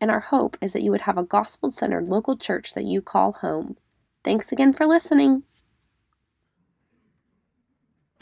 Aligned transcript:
and 0.00 0.10
our 0.10 0.20
hope 0.20 0.56
is 0.60 0.72
that 0.72 0.82
you 0.82 0.90
would 0.90 1.02
have 1.02 1.18
a 1.18 1.22
gospel 1.22 1.70
centered 1.70 2.08
local 2.08 2.36
church 2.36 2.74
that 2.74 2.84
you 2.84 3.02
call 3.02 3.32
home. 3.32 3.76
Thanks 4.24 4.52
again 4.52 4.72
for 4.72 4.86
listening. 4.86 5.42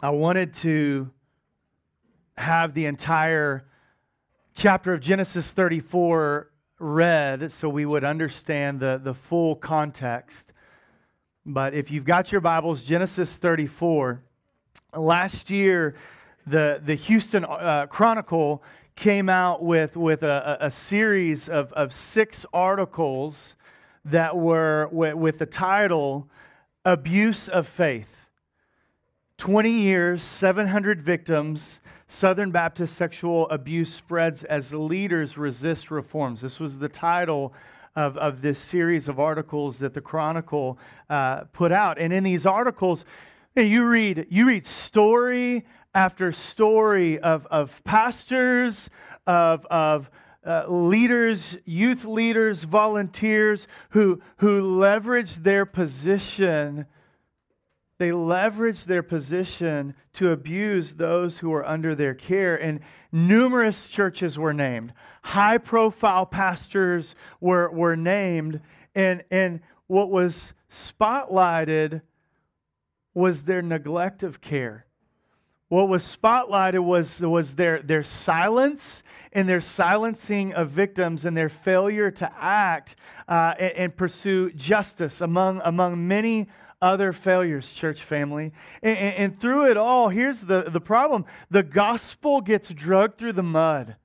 I 0.02 0.10
wanted 0.10 0.52
to 0.54 1.10
have 2.36 2.74
the 2.74 2.86
entire 2.86 3.66
chapter 4.54 4.92
of 4.92 5.00
Genesis 5.00 5.50
34 5.50 6.50
read 6.78 7.50
so 7.50 7.68
we 7.68 7.86
would 7.86 8.04
understand 8.04 8.80
the, 8.80 9.00
the 9.02 9.14
full 9.14 9.56
context. 9.56 10.52
But 11.44 11.74
if 11.74 11.90
you've 11.90 12.04
got 12.04 12.32
your 12.32 12.40
Bibles, 12.40 12.82
Genesis 12.82 13.36
34, 13.36 14.22
last 14.94 15.48
year, 15.48 15.94
the, 16.46 16.80
the 16.84 16.94
Houston 16.94 17.44
uh, 17.44 17.86
Chronicle 17.86 18.62
came 18.96 19.28
out 19.28 19.62
with, 19.62 19.96
with 19.96 20.22
a, 20.22 20.56
a 20.60 20.70
series 20.70 21.48
of, 21.48 21.72
of 21.74 21.92
six 21.92 22.46
articles 22.52 23.54
that 24.04 24.36
were 24.36 24.88
with, 24.90 25.14
with 25.14 25.38
the 25.38 25.46
title 25.46 26.28
Abuse 26.84 27.46
of 27.46 27.68
Faith. 27.68 28.08
20 29.38 29.70
years, 29.70 30.22
700 30.22 31.02
victims, 31.02 31.80
Southern 32.08 32.50
Baptist 32.50 32.96
sexual 32.96 33.48
abuse 33.50 33.92
spreads 33.92 34.44
as 34.44 34.72
leaders 34.72 35.36
resist 35.36 35.90
reforms. 35.90 36.40
This 36.40 36.58
was 36.58 36.78
the 36.78 36.88
title 36.88 37.52
of, 37.96 38.16
of 38.16 38.40
this 38.40 38.58
series 38.58 39.08
of 39.08 39.20
articles 39.20 39.78
that 39.80 39.92
the 39.92 40.00
Chronicle 40.00 40.78
uh, 41.10 41.44
put 41.52 41.72
out. 41.72 41.98
And 41.98 42.12
in 42.12 42.24
these 42.24 42.46
articles, 42.46 43.04
you 43.56 43.86
read, 43.86 44.26
you 44.30 44.46
read 44.46 44.66
story 44.66 45.66
after 45.96 46.30
story 46.30 47.18
of, 47.18 47.46
of 47.46 47.82
pastors, 47.82 48.90
of, 49.26 49.64
of 49.70 50.10
uh, 50.44 50.66
leaders, 50.68 51.56
youth 51.64 52.04
leaders, 52.04 52.64
volunteers 52.64 53.66
who, 53.90 54.20
who 54.36 54.60
leverage 54.60 55.36
their 55.36 55.64
position. 55.64 56.84
They 57.96 58.12
leverage 58.12 58.84
their 58.84 59.02
position 59.02 59.94
to 60.12 60.32
abuse 60.32 60.92
those 60.92 61.38
who 61.38 61.50
are 61.54 61.64
under 61.64 61.94
their 61.94 62.14
care. 62.14 62.54
And 62.56 62.80
numerous 63.10 63.88
churches 63.88 64.36
were 64.36 64.52
named. 64.52 64.92
High 65.22 65.56
profile 65.56 66.26
pastors 66.26 67.14
were, 67.40 67.70
were 67.70 67.96
named. 67.96 68.60
And, 68.94 69.24
and 69.30 69.60
what 69.86 70.10
was 70.10 70.52
spotlighted 70.70 72.02
was 73.14 73.44
their 73.44 73.62
neglect 73.62 74.22
of 74.22 74.42
care. 74.42 74.85
What 75.68 75.88
was 75.88 76.04
spotlighted 76.04 76.84
was, 76.84 77.20
was 77.20 77.56
their, 77.56 77.82
their 77.82 78.04
silence 78.04 79.02
and 79.32 79.48
their 79.48 79.60
silencing 79.60 80.54
of 80.54 80.70
victims 80.70 81.24
and 81.24 81.36
their 81.36 81.48
failure 81.48 82.10
to 82.12 82.32
act 82.38 82.94
uh, 83.26 83.54
and, 83.58 83.72
and, 83.72 83.96
pursue 83.96 84.52
justice 84.52 85.20
among, 85.20 85.60
among 85.64 86.06
many 86.06 86.46
other 86.80 87.12
failures, 87.12 87.72
church 87.72 88.02
family. 88.02 88.52
And, 88.80 88.96
and, 88.96 89.16
and 89.16 89.40
through 89.40 89.68
it 89.70 89.76
all, 89.76 90.08
here's 90.08 90.42
the, 90.42 90.66
the 90.68 90.80
problem 90.80 91.24
the 91.50 91.64
gospel 91.64 92.40
gets 92.40 92.68
drugged 92.68 93.18
through 93.18 93.32
the 93.32 93.42
mud. 93.42 93.96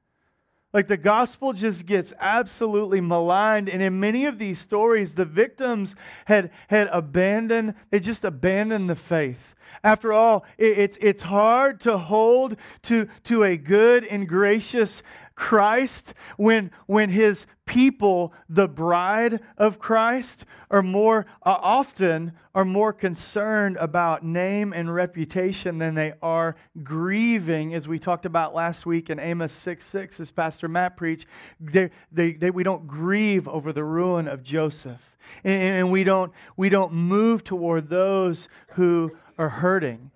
Like 0.73 0.87
the 0.87 0.97
gospel 0.97 1.53
just 1.53 1.85
gets 1.85 2.13
absolutely 2.19 3.01
maligned. 3.01 3.67
And 3.67 3.81
in 3.81 3.99
many 3.99 4.25
of 4.25 4.39
these 4.39 4.59
stories, 4.59 5.15
the 5.15 5.25
victims 5.25 5.95
had, 6.25 6.51
had 6.69 6.87
abandoned, 6.91 7.75
they 7.89 7.99
just 7.99 8.23
abandoned 8.23 8.89
the 8.89 8.95
faith. 8.95 9.55
After 9.83 10.13
all, 10.13 10.45
it, 10.57 10.77
it's, 10.77 10.97
it's 11.01 11.21
hard 11.23 11.81
to 11.81 11.97
hold 11.97 12.55
to, 12.83 13.07
to 13.25 13.43
a 13.43 13.57
good 13.57 14.05
and 14.05 14.27
gracious 14.27 15.03
Christ 15.35 16.13
when, 16.37 16.71
when 16.87 17.09
his 17.09 17.45
people, 17.65 18.33
the 18.49 18.67
bride 18.67 19.39
of 19.57 19.79
Christ, 19.79 20.45
are 20.69 20.81
more 20.81 21.25
uh, 21.43 21.57
often 21.61 22.33
are 22.53 22.65
more 22.65 22.91
concerned 22.91 23.77
about 23.77 24.25
name 24.25 24.73
and 24.73 24.93
reputation 24.93 25.77
than 25.77 25.95
they 25.95 26.13
are 26.21 26.55
grieving, 26.83 27.73
as 27.73 27.87
we 27.87 27.97
talked 27.97 28.25
about 28.25 28.53
last 28.53 28.85
week 28.85 29.09
in 29.09 29.19
Amos 29.19 29.53
6 29.53 29.85
6, 29.85 30.19
as 30.19 30.31
Pastor 30.31 30.67
Matt 30.67 30.97
preached. 30.97 31.27
They, 31.59 31.91
they, 32.11 32.33
they, 32.33 32.51
we 32.51 32.63
don't 32.63 32.87
grieve 32.87 33.47
over 33.47 33.71
the 33.71 33.83
ruin 33.83 34.27
of 34.27 34.43
Joseph. 34.43 34.99
And, 35.43 35.61
and 35.61 35.91
we, 35.91 36.03
don't, 36.03 36.33
we 36.57 36.67
don't 36.69 36.93
move 36.93 37.43
toward 37.43 37.89
those 37.89 38.49
who 38.71 39.11
are 39.37 39.49
hurting. 39.49 40.11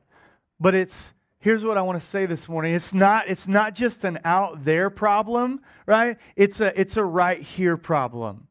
But 0.60 0.76
it's 0.76 1.14
here's 1.46 1.64
what 1.64 1.78
I 1.78 1.84
want 1.84 2.02
to 2.02 2.06
say 2.06 2.26
this 2.26 2.50
morning. 2.50 2.74
It's 2.74 2.92
not, 2.92 3.28
it's 3.28 3.48
not 3.48 3.76
just 3.76 4.04
an 4.04 4.18
out 4.26 4.66
there 4.66 4.90
problem, 4.90 5.62
right? 5.86 6.18
It's 6.36 6.60
a, 6.60 6.78
it's 6.78 6.98
a 6.98 7.04
right 7.04 7.40
here 7.40 7.78
problem. 7.78 8.48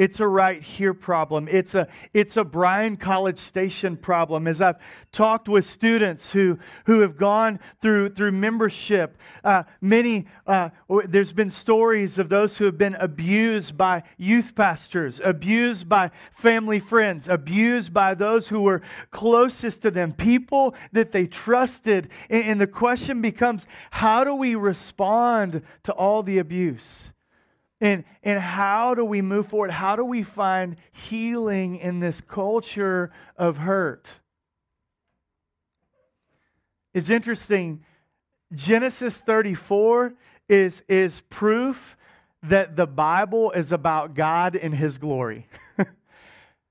It's 0.00 0.18
a 0.18 0.26
right 0.26 0.62
here 0.62 0.94
problem. 0.94 1.46
It's 1.50 1.74
a, 1.74 1.86
it's 2.14 2.38
a 2.38 2.42
Bryan 2.42 2.96
College 2.96 3.38
Station 3.38 3.98
problem. 3.98 4.46
As 4.46 4.58
I've 4.58 4.78
talked 5.12 5.46
with 5.46 5.66
students 5.66 6.32
who, 6.32 6.58
who 6.86 7.00
have 7.00 7.18
gone 7.18 7.60
through, 7.82 8.14
through 8.14 8.32
membership, 8.32 9.18
uh, 9.44 9.64
many, 9.82 10.26
uh, 10.46 10.70
there's 11.04 11.34
been 11.34 11.50
stories 11.50 12.16
of 12.16 12.30
those 12.30 12.56
who 12.56 12.64
have 12.64 12.78
been 12.78 12.94
abused 12.94 13.76
by 13.76 14.02
youth 14.16 14.54
pastors, 14.54 15.20
abused 15.22 15.86
by 15.86 16.10
family 16.32 16.80
friends, 16.80 17.28
abused 17.28 17.92
by 17.92 18.14
those 18.14 18.48
who 18.48 18.62
were 18.62 18.80
closest 19.10 19.82
to 19.82 19.90
them, 19.90 20.14
people 20.14 20.74
that 20.92 21.12
they 21.12 21.26
trusted. 21.26 22.08
and, 22.30 22.44
and 22.44 22.60
the 22.62 22.66
question 22.66 23.20
becomes 23.20 23.66
how 23.90 24.24
do 24.24 24.34
we 24.34 24.54
respond 24.54 25.60
to 25.82 25.92
all 25.92 26.22
the 26.22 26.38
abuse? 26.38 27.12
And, 27.80 28.04
and 28.22 28.38
how 28.38 28.94
do 28.94 29.04
we 29.04 29.22
move 29.22 29.48
forward? 29.48 29.70
How 29.70 29.96
do 29.96 30.04
we 30.04 30.22
find 30.22 30.76
healing 30.92 31.76
in 31.76 32.00
this 32.00 32.20
culture 32.20 33.10
of 33.36 33.56
hurt? 33.56 34.20
It's 36.92 37.08
interesting. 37.08 37.84
Genesis 38.52 39.20
34 39.20 40.12
is, 40.48 40.82
is 40.88 41.20
proof 41.30 41.96
that 42.42 42.76
the 42.76 42.86
Bible 42.86 43.52
is 43.52 43.72
about 43.72 44.14
God 44.14 44.56
and 44.56 44.74
His 44.74 44.98
glory. 44.98 45.46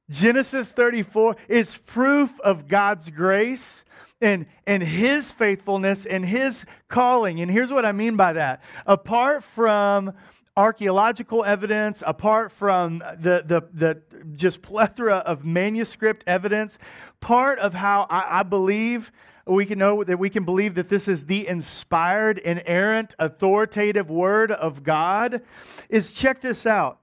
Genesis 0.09 0.71
34 0.71 1.35
is 1.47 1.77
proof 1.85 2.39
of 2.41 2.67
God's 2.67 3.09
grace 3.09 3.83
and, 4.21 4.47
and 4.67 4.83
His 4.83 5.31
faithfulness 5.31 6.05
and 6.05 6.25
His 6.25 6.65
calling. 6.87 7.39
And 7.39 7.49
here's 7.49 7.71
what 7.71 7.85
I 7.85 7.93
mean 7.93 8.15
by 8.15 8.33
that. 8.33 8.61
Apart 8.85 9.43
from 9.43 10.13
archaeological 10.59 11.45
evidence, 11.45 12.03
apart 12.05 12.51
from 12.51 12.97
the, 12.97 13.41
the, 13.45 13.61
the 13.73 14.01
just 14.33 14.61
plethora 14.61 15.15
of 15.15 15.45
manuscript 15.45 16.21
evidence, 16.27 16.77
part 17.21 17.57
of 17.59 17.73
how 17.73 18.05
I, 18.09 18.41
I 18.41 18.43
believe 18.43 19.09
we 19.45 19.65
can 19.65 19.79
know 19.79 20.03
that 20.03 20.19
we 20.19 20.29
can 20.29 20.43
believe 20.43 20.75
that 20.75 20.89
this 20.89 21.07
is 21.07 21.27
the 21.27 21.47
inspired, 21.47 22.39
inerrant, 22.39 23.15
authoritative 23.17 24.09
word 24.09 24.51
of 24.51 24.83
God 24.83 25.41
is 25.87 26.11
check 26.11 26.41
this 26.41 26.65
out. 26.65 26.99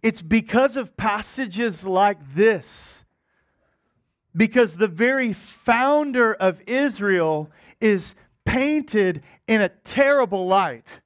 It's 0.00 0.22
because 0.22 0.76
of 0.76 0.96
passages 0.96 1.84
like 1.84 2.18
this. 2.36 3.02
Because 4.36 4.76
the 4.76 4.88
very 4.88 5.32
founder 5.32 6.32
of 6.32 6.62
Israel 6.68 7.50
is 7.80 8.14
painted 8.44 9.24
in 9.48 9.60
a 9.60 9.68
terrible 9.68 10.46
light 10.46 11.00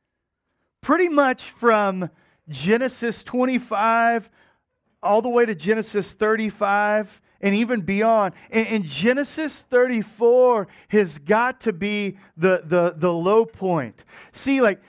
pretty 0.87 1.09
much 1.09 1.51
from 1.51 2.09
Genesis 2.49 3.25
25 3.25 4.31
all 5.03 5.21
the 5.21 5.29
way 5.29 5.45
to 5.45 5.53
Genesis 5.53 6.13
35 6.13 7.21
and 7.41 7.57
even 7.57 7.81
beyond. 7.81 8.35
And, 8.53 8.69
and, 8.69 8.85
Genesis 8.85 9.59
34 9.69 10.69
has 10.91 11.19
got 11.19 11.63
to 11.63 11.73
be 11.73 12.19
the, 12.37 12.63
the, 12.65 12.95
the 12.97 13.13
low 13.13 13.45
point. 13.45 14.05
See, 14.31 14.61
like, 14.61 14.81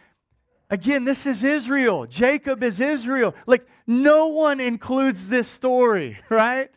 again, 0.69 1.03
this 1.03 1.25
is 1.25 1.43
Israel. 1.43 2.05
Jacob 2.05 2.61
is 2.61 2.79
Israel. 2.79 3.33
Like, 3.47 3.65
no 3.87 4.27
one 4.27 4.59
includes 4.59 5.29
this 5.29 5.47
story, 5.47 6.19
right? 6.29 6.69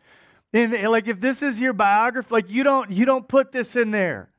And 0.51 0.73
like, 0.89 1.07
if 1.07 1.19
this 1.19 1.43
is 1.43 1.59
your 1.59 1.73
biography, 1.73 2.29
like, 2.31 2.49
you 2.49 2.63
don't, 2.63 2.89
you 2.89 3.05
don't 3.05 3.27
put 3.27 3.51
this 3.51 3.75
in 3.75 3.91
there. 3.91 4.30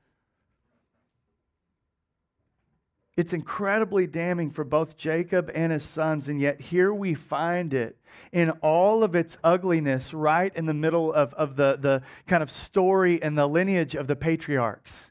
It's 3.16 3.34
incredibly 3.34 4.06
damning 4.06 4.50
for 4.50 4.64
both 4.64 4.96
Jacob 4.96 5.50
and 5.54 5.70
his 5.70 5.84
sons, 5.84 6.28
and 6.28 6.40
yet 6.40 6.60
here 6.60 6.94
we 6.94 7.12
find 7.14 7.74
it 7.74 7.98
in 8.32 8.50
all 8.62 9.04
of 9.04 9.14
its 9.14 9.36
ugliness 9.44 10.14
right 10.14 10.54
in 10.56 10.64
the 10.64 10.74
middle 10.74 11.12
of, 11.12 11.34
of 11.34 11.56
the, 11.56 11.76
the 11.78 12.02
kind 12.26 12.42
of 12.42 12.50
story 12.50 13.22
and 13.22 13.36
the 13.36 13.46
lineage 13.46 13.94
of 13.94 14.06
the 14.06 14.16
patriarchs. 14.16 15.10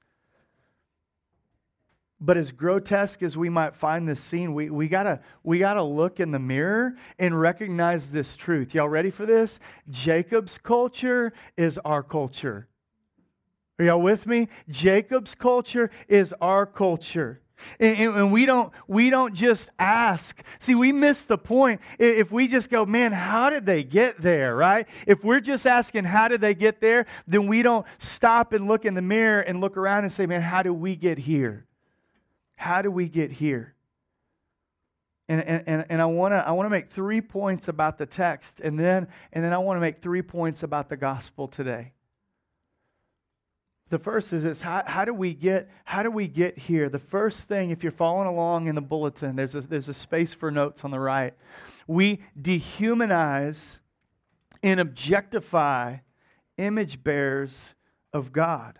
But 2.20 2.38
as 2.38 2.52
grotesque 2.52 3.22
as 3.24 3.36
we 3.38 3.50
might 3.50 3.76
find 3.76 4.08
this 4.08 4.20
scene, 4.20 4.54
we, 4.54 4.70
we, 4.70 4.88
gotta, 4.88 5.22
we 5.44 5.60
gotta 5.60 5.84
look 5.84 6.20
in 6.20 6.32
the 6.32 6.40
mirror 6.40 6.96
and 7.20 7.40
recognize 7.40 8.10
this 8.10 8.36
truth. 8.36 8.74
Y'all 8.76 8.90
ready 8.90 9.10
for 9.12 9.26
this? 9.26 9.60
Jacob's 9.90 10.58
culture 10.60 11.34
is 11.58 11.80
our 11.80 12.04
culture. 12.04 12.68
Are 13.80 13.86
y'all 13.86 14.02
with 14.02 14.28
me? 14.28 14.50
Jacob's 14.70 15.34
culture 15.34 15.90
is 16.08 16.34
our 16.42 16.68
culture. 16.68 17.42
And, 17.80 18.16
and, 18.16 18.32
we 18.32 18.46
don't 18.46 18.72
we 18.88 19.10
don't 19.10 19.34
just 19.34 19.70
ask. 19.80 20.42
See, 20.60 20.76
we 20.76 20.92
miss 20.92 21.24
the 21.24 21.38
point 21.38 21.82
if 22.00 22.32
we 22.32 22.48
just 22.48 22.70
go, 22.70 22.86
man, 22.86 23.12
how 23.12 23.50
did 23.50 23.66
they 23.66 23.84
get 23.84 24.22
there, 24.22 24.56
right? 24.56 24.88
If 25.08 25.24
we're 25.24 25.40
just 25.40 25.66
asking 25.66 26.06
how 26.06 26.28
did 26.28 26.42
they 26.42 26.54
get 26.54 26.82
there, 26.82 27.06
then 27.28 27.48
we 27.48 27.64
don't 27.64 27.86
stop 27.98 28.54
and 28.54 28.68
look 28.68 28.86
in 28.86 28.94
the 28.94 29.02
mirror 29.02 29.42
and 29.42 29.60
look 29.62 29.78
around 29.78 30.04
and 30.04 30.14
say, 30.14 30.26
man, 30.26 30.42
how 30.42 30.62
do 30.62 30.74
we 30.74 30.96
get 30.96 31.18
here? 31.18 31.66
How 32.56 32.82
do 32.82 32.92
we 32.92 33.10
get 33.10 33.32
here? 33.32 33.74
And, 35.28 35.42
and, 35.44 35.86
and 35.90 36.02
I 36.02 36.06
want 36.06 36.34
to 36.34 36.46
I 36.46 36.52
wanna 36.52 36.70
make 36.70 36.90
three 36.90 37.22
points 37.22 37.68
about 37.68 37.98
the 37.98 38.06
text, 38.06 38.60
and 38.60 38.78
then, 38.78 39.08
and 39.32 39.44
then 39.44 39.54
I 39.54 39.58
want 39.60 39.78
to 39.78 39.82
make 39.82 40.02
three 40.02 40.22
points 40.22 40.62
about 40.62 40.90
the 40.90 40.98
gospel 40.98 41.48
today. 41.48 41.94
The 43.92 44.00
first 44.00 44.32
is 44.32 44.44
this 44.44 44.62
how, 44.62 44.84
how, 44.88 45.04
do 45.04 45.14
we 45.14 45.34
get 45.34 45.70
how 45.84 46.02
do 46.02 46.10
we 46.10 46.30
get 46.30 46.58
here? 46.58 46.88
The 46.88 46.98
first 46.98 47.50
thing, 47.50 47.72
if 47.72 47.84
you're 47.84 47.92
following 47.92 48.28
along 48.28 48.68
in 48.68 48.76
the 48.76 48.82
bulletin, 48.82 49.36
there's 49.36 49.54
a, 49.54 49.60
there's 49.60 49.90
a 49.90 49.94
space 49.94 50.34
for 50.34 50.50
notes 50.50 50.86
on 50.86 50.92
the 50.92 51.00
right. 51.00 51.34
We 51.88 52.22
dehumanize 52.42 53.80
and 54.64 54.80
objectify 54.80 55.98
image 56.58 57.04
bearers 57.04 57.74
of 58.14 58.32
God. 58.32 58.80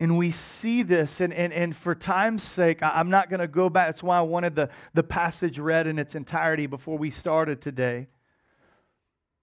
And 0.00 0.18
we 0.18 0.32
see 0.32 0.82
this, 0.82 1.20
and, 1.20 1.32
and, 1.32 1.52
and 1.52 1.76
for 1.76 1.94
time's 1.94 2.42
sake, 2.42 2.80
I'm 2.82 3.10
not 3.10 3.30
going 3.30 3.38
to 3.38 3.46
go 3.46 3.70
back. 3.70 3.86
That's 3.86 4.02
why 4.02 4.18
I 4.18 4.22
wanted 4.22 4.56
the, 4.56 4.70
the 4.92 5.04
passage 5.04 5.60
read 5.60 5.86
in 5.86 6.00
its 6.00 6.16
entirety 6.16 6.66
before 6.66 6.98
we 6.98 7.12
started 7.12 7.60
today. 7.60 8.08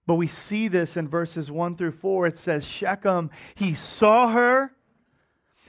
But 0.06 0.14
we 0.16 0.26
see 0.26 0.68
this 0.68 0.96
in 0.96 1.08
verses 1.08 1.50
1 1.50 1.76
through 1.76 1.92
4. 1.92 2.26
It 2.26 2.36
says, 2.36 2.66
Shechem, 2.66 3.30
he 3.54 3.74
saw 3.74 4.30
her, 4.32 4.72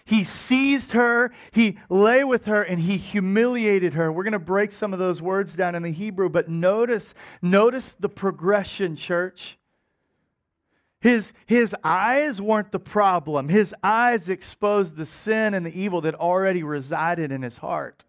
he 0.06 0.24
seized 0.24 0.94
her, 0.94 1.32
he 1.52 1.78
lay 1.90 2.24
with 2.24 2.46
her, 2.46 2.62
and 2.62 2.80
he 2.80 2.98
humiliated 2.98 3.94
her. 3.94 4.12
We're 4.12 4.24
going 4.24 4.34
to 4.34 4.40
break 4.40 4.72
some 4.72 4.94
of 4.94 5.00
those 5.00 5.22
words 5.22 5.56
down 5.56 5.76
in 5.76 5.84
the 5.84 5.92
Hebrew, 5.92 6.30
but 6.30 6.50
notice, 6.50 7.14
notice 7.42 7.94
the 7.94 8.10
progression, 8.10 8.96
church. 8.96 9.58
His, 11.00 11.34
his 11.46 11.76
eyes 11.84 12.40
weren't 12.40 12.72
the 12.72 12.80
problem. 12.80 13.50
His 13.50 13.74
eyes 13.84 14.30
exposed 14.30 14.96
the 14.96 15.06
sin 15.06 15.54
and 15.54 15.66
the 15.66 15.80
evil 15.80 16.02
that 16.02 16.16
already 16.16 16.62
resided 16.62 17.32
in 17.32 17.42
his 17.42 17.58
heart. 17.58 18.06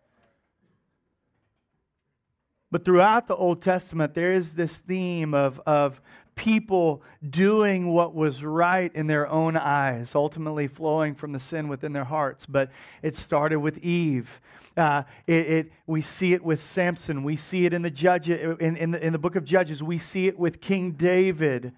But 2.73 2.87
throughout 2.87 3.29
the 3.29 3.37
Old 3.37 3.61
Testament, 3.61 4.15
there 4.15 4.33
is 4.33 4.55
this 4.55 4.79
theme 4.79 5.35
of, 5.35 5.61
of 5.67 6.01
people 6.37 7.03
doing 7.29 7.93
what 7.93 8.15
was 8.15 8.43
right 8.43 8.91
in 8.95 9.07
their 9.07 9.29
own 9.29 9.59
eyes, 9.59 10.15
ultimately 10.15 10.69
flowing 10.69 11.15
from 11.15 11.33
the 11.33 11.39
sin 11.39 11.69
within 11.69 11.93
their 11.93 12.05
hearts. 12.05 12.47
But 12.47 12.71
it 13.03 13.15
started 13.15 13.59
with 13.59 13.77
Eve. 13.85 14.41
Uh, 14.75 15.03
it, 15.27 15.47
it, 15.47 15.73
we 15.87 16.01
see 16.01 16.33
it 16.33 16.43
with 16.43 16.63
Samson. 16.63 17.23
We 17.23 17.37
see 17.37 17.67
it 17.67 17.75
in 17.75 17.83
the, 17.83 17.91
judge, 17.91 18.31
in, 18.31 18.77
in, 18.79 18.91
the, 18.93 19.07
in 19.07 19.13
the 19.13 19.19
book 19.19 19.37
of 19.37 19.45
Judges. 19.45 19.83
We 19.83 19.99
see 19.99 20.27
it 20.27 20.39
with 20.39 20.63
King 20.63 20.93
David. 20.93 21.75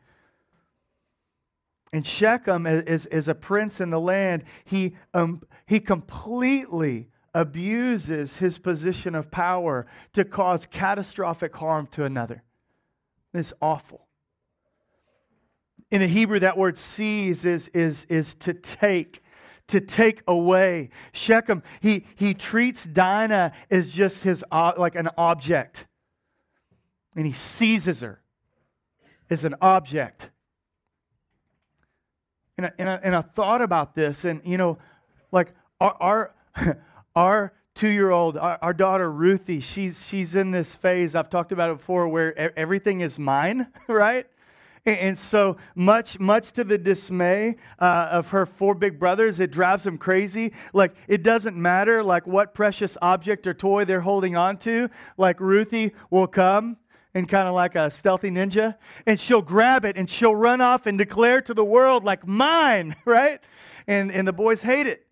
And 1.92 2.06
Shechem, 2.06 2.68
is 2.68 3.06
as 3.06 3.26
a 3.26 3.34
prince 3.34 3.80
in 3.80 3.90
the 3.90 3.98
land, 3.98 4.44
he, 4.64 4.94
um, 5.12 5.42
he 5.66 5.80
completely 5.80 7.08
abuses 7.34 8.36
his 8.36 8.58
position 8.58 9.14
of 9.14 9.30
power 9.30 9.86
to 10.12 10.24
cause 10.24 10.66
catastrophic 10.66 11.54
harm 11.56 11.88
to 11.88 12.04
another. 12.04 12.42
It's 13.34 13.52
awful. 13.60 14.06
In 15.90 16.00
the 16.00 16.06
Hebrew, 16.06 16.38
that 16.38 16.56
word 16.56 16.78
seize 16.78 17.44
is, 17.44 17.68
is, 17.68 18.06
is 18.08 18.34
to 18.36 18.54
take, 18.54 19.22
to 19.68 19.80
take 19.80 20.22
away. 20.26 20.90
Shechem, 21.12 21.62
he, 21.80 22.06
he 22.14 22.34
treats 22.34 22.84
Dinah 22.84 23.52
as 23.70 23.92
just 23.92 24.22
his, 24.22 24.44
uh, 24.50 24.72
like 24.78 24.94
an 24.94 25.10
object. 25.18 25.86
And 27.16 27.26
he 27.26 27.32
seizes 27.32 28.00
her 28.00 28.22
as 29.28 29.44
an 29.44 29.56
object. 29.60 30.30
And 32.56 32.66
I, 32.66 32.72
and 32.78 32.88
I, 32.88 32.94
and 33.02 33.16
I 33.16 33.22
thought 33.22 33.62
about 33.62 33.94
this, 33.94 34.24
and 34.24 34.40
you 34.44 34.56
know, 34.56 34.78
like 35.32 35.52
our, 35.80 35.96
our 36.00 36.34
our 37.16 37.52
two-year-old, 37.74 38.36
our, 38.36 38.58
our, 38.62 38.72
daughter 38.72 39.10
Ruthie, 39.10 39.60
she's 39.60 40.06
she's 40.06 40.34
in 40.34 40.50
this 40.50 40.74
phase. 40.74 41.14
I've 41.14 41.30
talked 41.30 41.52
about 41.52 41.70
it 41.70 41.78
before, 41.78 42.08
where 42.08 42.58
everything 42.58 43.00
is 43.00 43.18
mine, 43.18 43.66
right? 43.88 44.26
And, 44.86 44.98
and 44.98 45.18
so 45.18 45.56
much, 45.74 46.18
much 46.20 46.52
to 46.52 46.64
the 46.64 46.78
dismay 46.78 47.56
uh, 47.78 48.08
of 48.10 48.28
her 48.30 48.46
four 48.46 48.74
big 48.74 48.98
brothers, 48.98 49.40
it 49.40 49.50
drives 49.50 49.84
them 49.84 49.98
crazy. 49.98 50.52
Like 50.72 50.94
it 51.08 51.22
doesn't 51.22 51.56
matter, 51.56 52.02
like 52.02 52.26
what 52.26 52.54
precious 52.54 52.96
object 53.02 53.46
or 53.46 53.54
toy 53.54 53.84
they're 53.84 54.00
holding 54.00 54.36
on 54.36 54.58
to. 54.58 54.88
Like 55.16 55.40
Ruthie 55.40 55.92
will 56.10 56.26
come 56.26 56.76
and 57.14 57.28
kind 57.28 57.46
of 57.46 57.54
like 57.54 57.76
a 57.76 57.90
stealthy 57.90 58.30
ninja, 58.30 58.76
and 59.06 59.20
she'll 59.20 59.42
grab 59.42 59.84
it 59.84 59.96
and 59.96 60.10
she'll 60.10 60.34
run 60.34 60.60
off 60.60 60.86
and 60.86 60.98
declare 60.98 61.40
to 61.42 61.54
the 61.54 61.64
world 61.64 62.04
like 62.04 62.26
mine, 62.26 62.96
right? 63.04 63.40
And 63.86 64.12
and 64.12 64.26
the 64.26 64.32
boys 64.32 64.62
hate 64.62 64.86
it. 64.86 65.03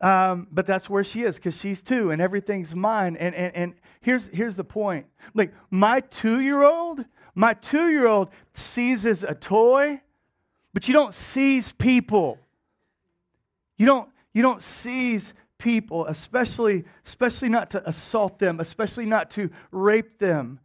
Um, 0.00 0.46
but 0.50 0.66
that's 0.66 0.88
where 0.88 1.04
she 1.04 1.22
is 1.22 1.36
because 1.36 1.58
she's 1.58 1.82
two 1.82 2.10
and 2.10 2.22
everything's 2.22 2.74
mine. 2.74 3.16
And, 3.16 3.34
and, 3.34 3.54
and 3.54 3.74
here's, 4.00 4.28
here's 4.28 4.56
the 4.56 4.64
point 4.64 5.06
like, 5.34 5.52
my 5.70 6.00
two 6.00 6.40
year 6.40 6.62
old, 6.62 7.04
my 7.34 7.54
two 7.54 7.90
year 7.90 8.06
old 8.06 8.28
seizes 8.54 9.22
a 9.22 9.34
toy, 9.34 10.00
but 10.72 10.88
you 10.88 10.94
don't 10.94 11.14
seize 11.14 11.72
people. 11.72 12.38
You 13.76 13.86
don't, 13.86 14.08
you 14.32 14.42
don't 14.42 14.62
seize 14.62 15.34
people, 15.58 16.06
especially, 16.06 16.84
especially 17.04 17.50
not 17.50 17.70
to 17.70 17.88
assault 17.88 18.38
them, 18.38 18.60
especially 18.60 19.06
not 19.06 19.30
to 19.32 19.50
rape 19.70 20.18
them. 20.18 20.60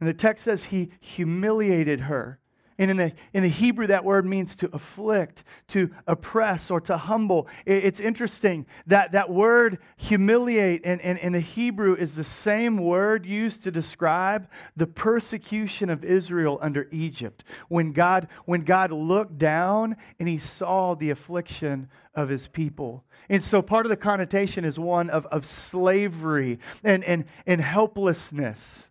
And 0.00 0.08
the 0.08 0.14
text 0.14 0.44
says 0.44 0.64
he 0.64 0.90
humiliated 1.00 2.00
her. 2.02 2.38
And 2.76 2.90
in 2.90 2.96
the, 2.96 3.12
in 3.32 3.42
the 3.42 3.48
Hebrew, 3.48 3.86
that 3.86 4.04
word 4.04 4.26
means 4.26 4.56
to 4.56 4.68
afflict, 4.72 5.44
to 5.68 5.90
oppress, 6.08 6.70
or 6.70 6.80
to 6.82 6.96
humble. 6.96 7.46
It, 7.64 7.84
it's 7.84 8.00
interesting 8.00 8.66
that 8.88 9.12
that 9.12 9.30
word 9.30 9.78
humiliate 9.96 10.82
in, 10.82 10.98
in, 11.00 11.16
in 11.18 11.32
the 11.32 11.40
Hebrew 11.40 11.94
is 11.94 12.16
the 12.16 12.24
same 12.24 12.78
word 12.78 13.26
used 13.26 13.62
to 13.62 13.70
describe 13.70 14.48
the 14.76 14.88
persecution 14.88 15.88
of 15.88 16.04
Israel 16.04 16.58
under 16.60 16.88
Egypt. 16.90 17.44
When 17.68 17.92
God, 17.92 18.26
when 18.44 18.62
God 18.62 18.90
looked 18.90 19.38
down 19.38 19.96
and 20.18 20.28
he 20.28 20.38
saw 20.38 20.94
the 20.94 21.10
affliction 21.10 21.88
of 22.12 22.28
his 22.28 22.48
people. 22.48 23.04
And 23.28 23.42
so 23.42 23.62
part 23.62 23.86
of 23.86 23.90
the 23.90 23.96
connotation 23.96 24.64
is 24.64 24.78
one 24.78 25.10
of, 25.10 25.26
of 25.26 25.46
slavery 25.46 26.58
and, 26.82 27.04
and, 27.04 27.24
and 27.46 27.60
helplessness. 27.60 28.88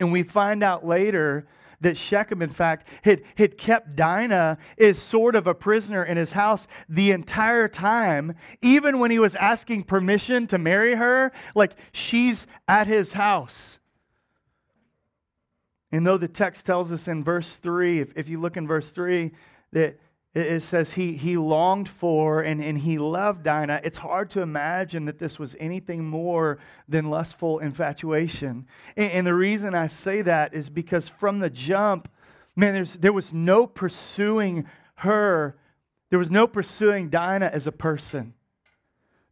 And 0.00 0.12
we 0.12 0.22
find 0.22 0.62
out 0.62 0.86
later 0.86 1.46
that 1.84 1.96
Shechem, 1.96 2.42
in 2.42 2.50
fact, 2.50 2.88
had, 3.02 3.22
had 3.36 3.56
kept 3.56 3.94
Dinah 3.94 4.58
as 4.78 4.98
sort 4.98 5.36
of 5.36 5.46
a 5.46 5.54
prisoner 5.54 6.02
in 6.02 6.16
his 6.16 6.32
house 6.32 6.66
the 6.88 7.10
entire 7.10 7.68
time, 7.68 8.34
even 8.60 8.98
when 8.98 9.10
he 9.10 9.18
was 9.18 9.34
asking 9.36 9.84
permission 9.84 10.46
to 10.48 10.58
marry 10.58 10.96
her, 10.96 11.30
like 11.54 11.72
she's 11.92 12.46
at 12.66 12.86
his 12.86 13.12
house. 13.12 13.78
And 15.92 16.06
though 16.06 16.18
the 16.18 16.26
text 16.26 16.66
tells 16.66 16.90
us 16.90 17.06
in 17.06 17.22
verse 17.22 17.58
3, 17.58 18.00
if, 18.00 18.12
if 18.16 18.28
you 18.28 18.40
look 18.40 18.56
in 18.56 18.66
verse 18.66 18.90
3, 18.90 19.30
that 19.72 19.98
it 20.34 20.64
says 20.64 20.92
he, 20.92 21.12
he 21.12 21.36
longed 21.36 21.88
for 21.88 22.42
and, 22.42 22.60
and 22.60 22.78
he 22.78 22.98
loved 22.98 23.44
Dinah. 23.44 23.80
It's 23.84 23.98
hard 23.98 24.30
to 24.30 24.40
imagine 24.40 25.04
that 25.04 25.20
this 25.20 25.38
was 25.38 25.54
anything 25.60 26.04
more 26.04 26.58
than 26.88 27.08
lustful 27.08 27.60
infatuation. 27.60 28.66
And, 28.96 29.12
and 29.12 29.26
the 29.26 29.34
reason 29.34 29.76
I 29.76 29.86
say 29.86 30.22
that 30.22 30.52
is 30.52 30.70
because 30.70 31.06
from 31.06 31.38
the 31.38 31.50
jump, 31.50 32.08
man, 32.56 32.84
there 32.98 33.12
was 33.12 33.32
no 33.32 33.66
pursuing 33.68 34.66
her, 34.96 35.56
there 36.10 36.18
was 36.18 36.32
no 36.32 36.48
pursuing 36.48 37.10
Dinah 37.10 37.50
as 37.52 37.68
a 37.68 37.72
person. 37.72 38.34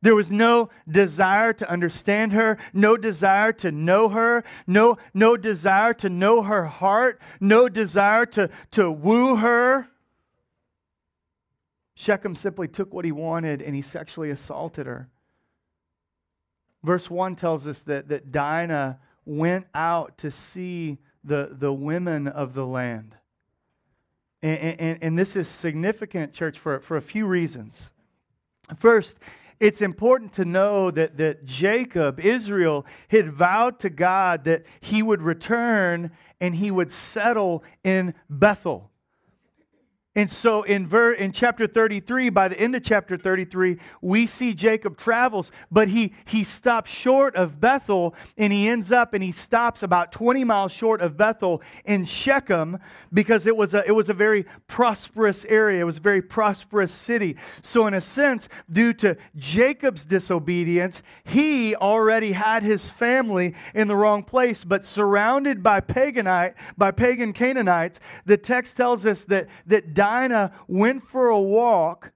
There 0.02 0.16
was 0.16 0.30
no 0.30 0.68
desire 0.88 1.52
to 1.52 1.70
understand 1.70 2.32
her, 2.32 2.58
no 2.72 2.96
desire 2.96 3.52
to 3.54 3.70
know 3.70 4.08
her, 4.08 4.42
no, 4.66 4.98
no 5.14 5.36
desire 5.36 5.94
to 5.94 6.08
know 6.08 6.42
her 6.42 6.66
heart, 6.66 7.20
no 7.40 7.68
desire 7.68 8.26
to, 8.26 8.50
to 8.72 8.90
woo 8.90 9.36
her. 9.36 9.88
Shechem 11.94 12.34
simply 12.34 12.68
took 12.68 12.92
what 12.92 13.04
he 13.04 13.12
wanted 13.12 13.62
and 13.62 13.74
he 13.74 13.82
sexually 13.82 14.30
assaulted 14.30 14.86
her. 14.86 15.08
Verse 16.82 17.10
1 17.10 17.36
tells 17.36 17.66
us 17.66 17.82
that, 17.82 18.08
that 18.08 18.32
Dinah 18.32 18.98
went 19.24 19.66
out 19.74 20.18
to 20.18 20.30
see 20.30 20.98
the, 21.22 21.50
the 21.52 21.72
women 21.72 22.26
of 22.26 22.54
the 22.54 22.66
land. 22.66 23.14
And, 24.42 24.80
and, 24.80 24.98
and 25.02 25.18
this 25.18 25.36
is 25.36 25.46
significant, 25.46 26.32
church, 26.32 26.58
for, 26.58 26.80
for 26.80 26.96
a 26.96 27.02
few 27.02 27.26
reasons. 27.26 27.92
First, 28.76 29.18
it's 29.60 29.80
important 29.80 30.32
to 30.34 30.44
know 30.44 30.90
that, 30.90 31.18
that 31.18 31.44
Jacob, 31.44 32.18
Israel, 32.18 32.84
had 33.08 33.32
vowed 33.32 33.78
to 33.80 33.90
God 33.90 34.44
that 34.44 34.64
he 34.80 35.04
would 35.04 35.22
return 35.22 36.10
and 36.40 36.56
he 36.56 36.72
would 36.72 36.90
settle 36.90 37.62
in 37.84 38.14
Bethel. 38.28 38.90
And 40.14 40.30
so 40.30 40.62
in, 40.62 40.86
ver- 40.86 41.14
in 41.14 41.32
chapter 41.32 41.66
33, 41.66 42.28
by 42.28 42.48
the 42.48 42.60
end 42.60 42.76
of 42.76 42.82
chapter 42.82 43.16
33, 43.16 43.78
we 44.02 44.26
see 44.26 44.52
Jacob 44.52 44.98
travels, 44.98 45.50
but 45.70 45.88
he, 45.88 46.12
he 46.26 46.44
stops 46.44 46.90
short 46.90 47.34
of 47.34 47.60
Bethel 47.60 48.14
and 48.36 48.52
he 48.52 48.68
ends 48.68 48.92
up 48.92 49.14
and 49.14 49.24
he 49.24 49.32
stops 49.32 49.82
about 49.82 50.12
20 50.12 50.44
miles 50.44 50.70
short 50.70 51.00
of 51.00 51.16
Bethel 51.16 51.62
in 51.86 52.04
Shechem 52.04 52.78
because 53.10 53.46
it 53.46 53.56
was 53.56 53.72
a, 53.72 53.86
it 53.86 53.92
was 53.92 54.10
a 54.10 54.14
very 54.14 54.44
prosperous 54.66 55.46
area. 55.46 55.80
It 55.80 55.84
was 55.84 55.96
a 55.96 56.00
very 56.00 56.20
prosperous 56.20 56.92
city. 56.92 57.36
So, 57.62 57.86
in 57.86 57.94
a 57.94 58.00
sense, 58.02 58.50
due 58.68 58.92
to 58.94 59.16
Jacob's 59.36 60.04
disobedience, 60.04 61.00
he 61.24 61.74
already 61.74 62.32
had 62.32 62.62
his 62.62 62.90
family 62.90 63.54
in 63.74 63.88
the 63.88 63.96
wrong 63.96 64.24
place, 64.24 64.62
but 64.62 64.84
surrounded 64.84 65.62
by 65.62 65.80
paganite, 65.80 66.52
by 66.76 66.90
pagan 66.90 67.32
Canaanites, 67.32 67.98
the 68.26 68.36
text 68.36 68.76
tells 68.76 69.06
us 69.06 69.22
that, 69.24 69.48
that 69.66 69.94
Dinah 70.02 70.50
went 70.66 71.08
for 71.08 71.28
a 71.28 71.40
walk 71.40 72.10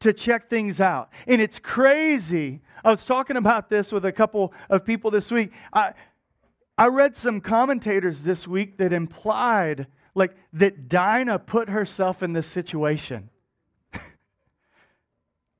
to 0.00 0.14
check 0.14 0.48
things 0.48 0.80
out. 0.80 1.10
And 1.26 1.38
it's 1.38 1.58
crazy. 1.58 2.62
I 2.82 2.90
was 2.90 3.04
talking 3.04 3.36
about 3.36 3.68
this 3.68 3.92
with 3.92 4.06
a 4.06 4.12
couple 4.12 4.54
of 4.70 4.86
people 4.86 5.10
this 5.10 5.30
week. 5.30 5.52
I, 5.70 5.92
I 6.78 6.86
read 6.86 7.14
some 7.14 7.42
commentators 7.42 8.22
this 8.22 8.48
week 8.48 8.78
that 8.78 8.90
implied 8.90 9.86
like 10.14 10.34
that 10.54 10.88
Dinah 10.88 11.40
put 11.40 11.68
herself 11.68 12.22
in 12.22 12.32
this 12.32 12.46
situation 12.46 13.28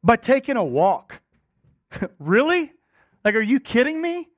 by 0.03 0.17
taking 0.17 0.57
a 0.57 0.65
walk. 0.65 1.21
really? 2.19 2.73
Like, 3.23 3.35
are 3.35 3.43
you 3.43 3.61
kidding 3.61 4.01
me? 4.01 4.31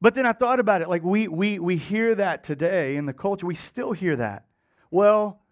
But 0.00 0.16
then 0.16 0.26
I 0.26 0.32
thought 0.32 0.58
about 0.58 0.82
it. 0.82 0.88
Like, 0.88 1.04
we, 1.04 1.28
we, 1.28 1.60
we 1.60 1.76
hear 1.76 2.16
that 2.16 2.42
today 2.42 2.96
in 2.96 3.06
the 3.06 3.12
culture. 3.12 3.46
We 3.46 3.54
still 3.54 3.92
hear 3.92 4.16
that. 4.16 4.46
Well, 4.90 5.42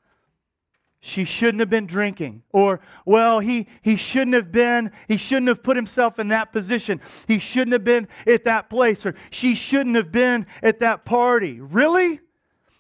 she 1.07 1.27
shouldn't 1.27 1.61
have 1.61 1.69
been 1.69 1.85
drinking. 1.85 2.43
Or 2.51 2.81
well 3.05 3.41
he 3.41 3.69
he 3.83 3.97
shouldn't 3.97 4.33
have 4.33 4.51
been 4.51 4.91
he 5.07 5.19
shouldn't 5.19 5.49
have 5.49 5.63
put 5.63 5.77
himself 5.77 6.19
in 6.19 6.29
that 6.29 6.51
position. 6.51 6.99
He 7.29 7.39
shouldn't 7.39 7.75
have 7.75 7.85
been 7.85 8.09
at 8.27 8.45
that 8.45 8.71
place. 8.71 9.05
Or 9.05 9.15
she 9.31 9.55
shouldn't 9.55 9.97
have 9.97 10.11
been 10.11 10.47
at 10.63 10.81
that 10.81 11.05
party. 11.05 11.61
Really? 11.61 12.21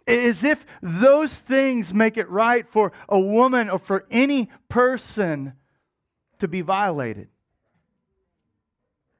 As 0.07 0.43
if 0.43 0.65
those 0.81 1.39
things 1.39 1.93
make 1.93 2.17
it 2.17 2.27
right 2.31 2.67
for 2.67 2.93
a 3.11 3.21
woman 3.21 3.69
or 3.69 3.79
for 3.79 4.07
any 4.11 4.51
person 4.71 5.53
to 6.39 6.49
be 6.49 6.63
violated. 6.63 7.29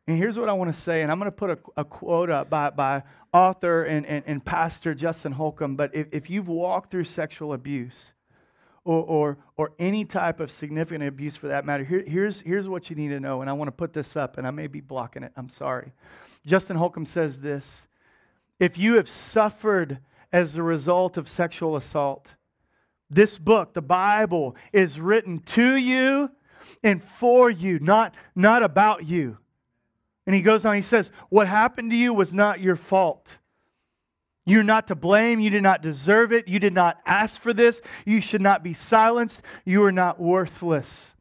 And 0.07 0.17
here's 0.17 0.39
what 0.39 0.49
i 0.49 0.55
want 0.55 0.75
to 0.75 0.81
say 0.81 1.03
and 1.03 1.13
i'm 1.13 1.19
going 1.19 1.31
to 1.31 1.37
put 1.37 1.51
a, 1.51 1.59
a 1.77 1.85
quote 1.85 2.31
up 2.31 2.49
by, 2.49 2.71
by 2.71 3.03
author 3.35 3.85
and, 3.85 4.07
and, 4.07 4.25
and 4.27 4.43
pastor 4.43 4.95
justin 4.95 5.33
holcomb 5.33 5.77
but 5.77 5.95
if, 5.95 6.07
if 6.11 6.31
you've 6.31 6.49
walked 6.49 6.91
through 6.91 7.05
sexual 7.05 7.53
abuse 7.53 8.14
or, 8.85 9.03
or, 9.03 9.39
or 9.57 9.73
any 9.79 10.05
type 10.05 10.41
of 10.41 10.51
significant 10.51 11.05
abuse 11.05 11.37
for 11.37 11.49
that 11.49 11.65
matter, 11.65 11.85
Here, 11.85 12.05
here's, 12.07 12.41
here's 12.43 12.69
what 12.69 12.91
you 12.91 12.97
need 12.97 13.09
to 13.09 13.21
know. 13.21 13.41
And 13.41 13.49
I 13.49 13.53
want 13.55 13.69
to 13.69 13.73
put 13.73 13.93
this 13.93 14.17
up, 14.17 14.39
and 14.39 14.47
I 14.47 14.51
may 14.51 14.67
be 14.67 14.81
blocking 14.81 15.23
it. 15.23 15.33
I'm 15.37 15.49
sorry. 15.49 15.93
Justin 16.47 16.77
Holcomb 16.77 17.07
says 17.07 17.41
this 17.41 17.87
If 18.61 18.77
you 18.77 18.97
have 18.97 19.09
suffered 19.09 19.99
as 20.33 20.57
a 20.57 20.63
result 20.63 21.17
of 21.17 21.29
sexual 21.29 21.77
assault, 21.77 22.35
this 23.09 23.39
book, 23.39 23.75
the 23.75 23.83
Bible, 23.83 24.57
is 24.73 24.99
written 24.99 25.41
to 25.41 25.77
you 25.77 26.31
and 26.83 27.03
for 27.03 27.51
you, 27.51 27.79
not, 27.79 28.15
not 28.35 28.63
about 28.63 29.07
you. 29.07 29.39
And 30.27 30.35
he 30.35 30.43
goes 30.43 30.65
on, 30.65 30.75
he 30.75 30.83
says, 30.83 31.11
What 31.29 31.47
happened 31.47 31.91
to 31.91 31.97
you 31.97 32.13
was 32.13 32.33
not 32.33 32.61
your 32.61 32.77
fault. 32.77 33.39
You're 34.45 34.63
not 34.63 34.89
to 34.89 34.95
blame. 34.95 35.41
You 35.41 35.51
did 35.51 35.63
not 35.63 35.83
deserve 35.83 36.33
it. 36.33 36.49
You 36.49 36.59
did 36.59 36.75
not 36.75 36.99
ask 37.07 37.41
for 37.41 37.53
this. 37.53 37.81
You 38.05 38.21
should 38.21 38.43
not 38.43 38.63
be 38.63 38.75
silenced. 38.75 39.43
You 39.65 39.83
are 39.85 39.93
not 39.93 40.21
worthless. 40.21 41.15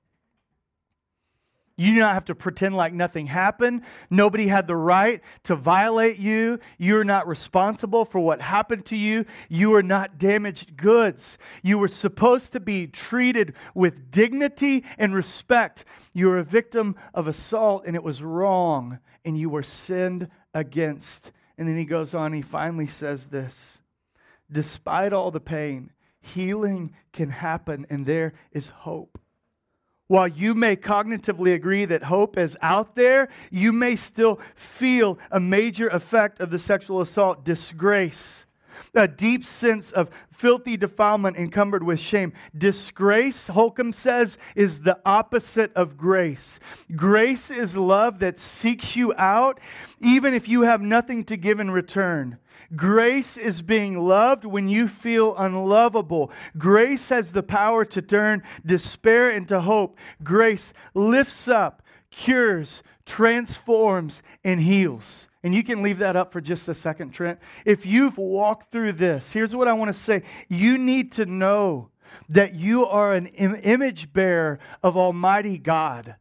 You 1.76 1.94
do 1.94 2.00
not 2.00 2.14
have 2.14 2.26
to 2.26 2.36
pretend 2.36 2.76
like 2.76 2.94
nothing 2.94 3.26
happened. 3.26 3.82
Nobody 4.12 4.48
had 4.48 4.68
the 4.68 4.76
right 4.76 5.22
to 5.46 5.56
violate 5.56 6.20
you. 6.20 6.60
You're 6.78 7.04
not 7.04 7.28
responsible 7.28 8.06
for 8.06 8.20
what 8.20 8.42
happened 8.42 8.86
to 8.88 8.96
you. 8.96 9.26
You 9.50 9.74
are 9.74 9.82
not 9.82 10.20
damaged 10.20 10.78
goods. 10.78 11.40
You 11.64 11.80
were 11.80 11.88
supposed 11.88 12.52
to 12.54 12.60
be 12.60 12.86
treated 12.86 13.54
with 13.74 14.12
dignity 14.12 14.84
and 15.00 15.16
respect. 15.16 15.84
You 16.14 16.28
were 16.28 16.38
a 16.38 16.44
victim 16.44 16.96
of 17.14 17.28
assault, 17.28 17.86
and 17.88 17.96
it 17.96 18.04
was 18.04 18.22
wrong, 18.22 19.00
and 19.26 19.36
you 19.36 19.50
were 19.50 19.64
sinned 19.64 20.30
against. 20.54 21.32
And 21.58 21.68
then 21.68 21.78
he 21.78 21.86
goes 21.86 22.14
on, 22.14 22.34
he 22.34 22.42
finally 22.42 22.88
says 22.88 23.28
this 23.28 23.80
Despite 24.52 25.14
all 25.14 25.32
the 25.32 25.40
pain, 25.40 25.92
healing 26.22 26.94
can 27.12 27.30
happen, 27.30 27.86
and 27.90 28.06
there 28.06 28.34
is 28.52 28.68
hope. 28.68 29.20
While 30.08 30.28
you 30.28 30.54
may 30.54 30.76
cognitively 30.76 31.54
agree 31.54 31.86
that 31.86 32.04
hope 32.04 32.38
is 32.38 32.58
out 32.62 32.96
there, 32.96 33.30
you 33.50 33.72
may 33.72 33.96
still 33.96 34.40
feel 34.56 35.18
a 35.32 35.40
major 35.40 35.88
effect 35.88 36.40
of 36.40 36.50
the 36.50 36.60
sexual 36.60 37.02
assault 37.02 37.44
disgrace 37.44 38.46
a 38.94 39.08
deep 39.08 39.46
sense 39.46 39.92
of 39.92 40.10
filthy 40.32 40.78
defilement 40.78 41.38
encumbered 41.38 41.84
with 41.84 42.00
shame. 42.00 42.34
Disgrace, 42.58 43.48
Holcomb 43.48 43.94
says, 43.94 44.38
is 44.56 44.82
the 44.82 45.00
opposite 45.06 45.72
of 45.74 45.98
grace. 45.98 46.60
Grace 46.96 47.50
is 47.50 47.78
love 47.78 48.20
that 48.20 48.38
seeks 48.38 48.96
you 48.96 49.14
out, 49.18 49.60
even 50.00 50.34
if 50.34 50.48
you 50.48 50.62
have 50.64 50.82
nothing 50.82 51.24
to 51.26 51.38
give 51.38 51.60
in 51.60 51.72
return. 51.72 52.38
Grace 52.76 53.38
is 53.38 53.62
being 53.62 54.00
loved 54.00 54.46
when 54.46 54.68
you 54.68 54.88
feel 54.88 55.36
unlovable. 55.38 56.32
Grace 56.58 57.10
has 57.10 57.32
the 57.32 57.44
power 57.44 57.86
to 57.86 58.02
turn 58.02 58.42
despair 58.66 59.30
into 59.30 59.62
hope. 59.62 59.98
Grace 60.24 60.74
lifts 60.96 61.48
up, 61.48 61.83
cures, 62.14 62.84
transforms, 63.06 64.22
and 64.44 64.62
heals. 64.62 65.28
And 65.44 65.54
you 65.54 65.64
can 65.64 65.82
leave 65.82 66.00
that 66.00 66.16
up 66.16 66.32
for 66.32 66.40
just 66.40 66.70
a 66.70 66.76
second, 66.76 67.12
Trent. 67.12 67.40
If 67.66 67.86
you've 67.86 68.18
walked 68.18 68.72
through 68.72 68.94
this, 68.94 69.34
here's 69.34 69.56
what 69.56 69.68
I 69.68 69.74
want 69.74 69.94
to 69.94 70.00
say 70.00 70.24
you 70.48 70.78
need 70.78 71.12
to 71.14 71.26
know 71.26 71.90
that 72.30 72.56
you 72.56 72.86
are 72.86 73.14
an 73.14 73.28
Im- 73.28 73.60
image 73.64 74.14
bearer 74.14 74.60
of 74.82 74.96
Almighty 74.96 75.58
God. 75.58 76.16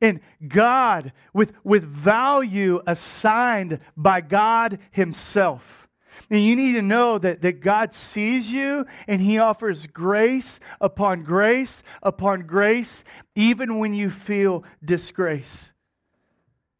And 0.00 0.20
God, 0.46 1.12
with, 1.32 1.52
with 1.62 1.84
value 1.84 2.82
assigned 2.86 3.78
by 3.96 4.20
God 4.20 4.78
Himself. 4.90 5.83
And 6.30 6.42
you 6.42 6.56
need 6.56 6.72
to 6.74 6.82
know 6.82 7.18
that, 7.18 7.42
that 7.42 7.60
God 7.60 7.94
sees 7.94 8.50
you 8.50 8.86
and 9.06 9.20
He 9.20 9.38
offers 9.38 9.86
grace 9.86 10.58
upon 10.80 11.22
grace 11.22 11.82
upon 12.02 12.46
grace, 12.46 13.04
even 13.34 13.78
when 13.78 13.94
you 13.94 14.10
feel 14.10 14.64
disgrace. 14.84 15.72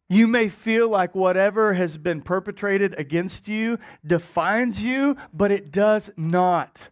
You 0.09 0.27
may 0.27 0.49
feel 0.49 0.89
like 0.89 1.15
whatever 1.15 1.75
has 1.75 1.97
been 1.97 2.21
perpetrated 2.21 2.95
against 2.99 3.49
you 3.49 3.79
defines 4.07 4.83
you, 4.83 5.17
but 5.33 5.51
it 5.51 5.73
does 5.73 6.11
not. 6.17 6.91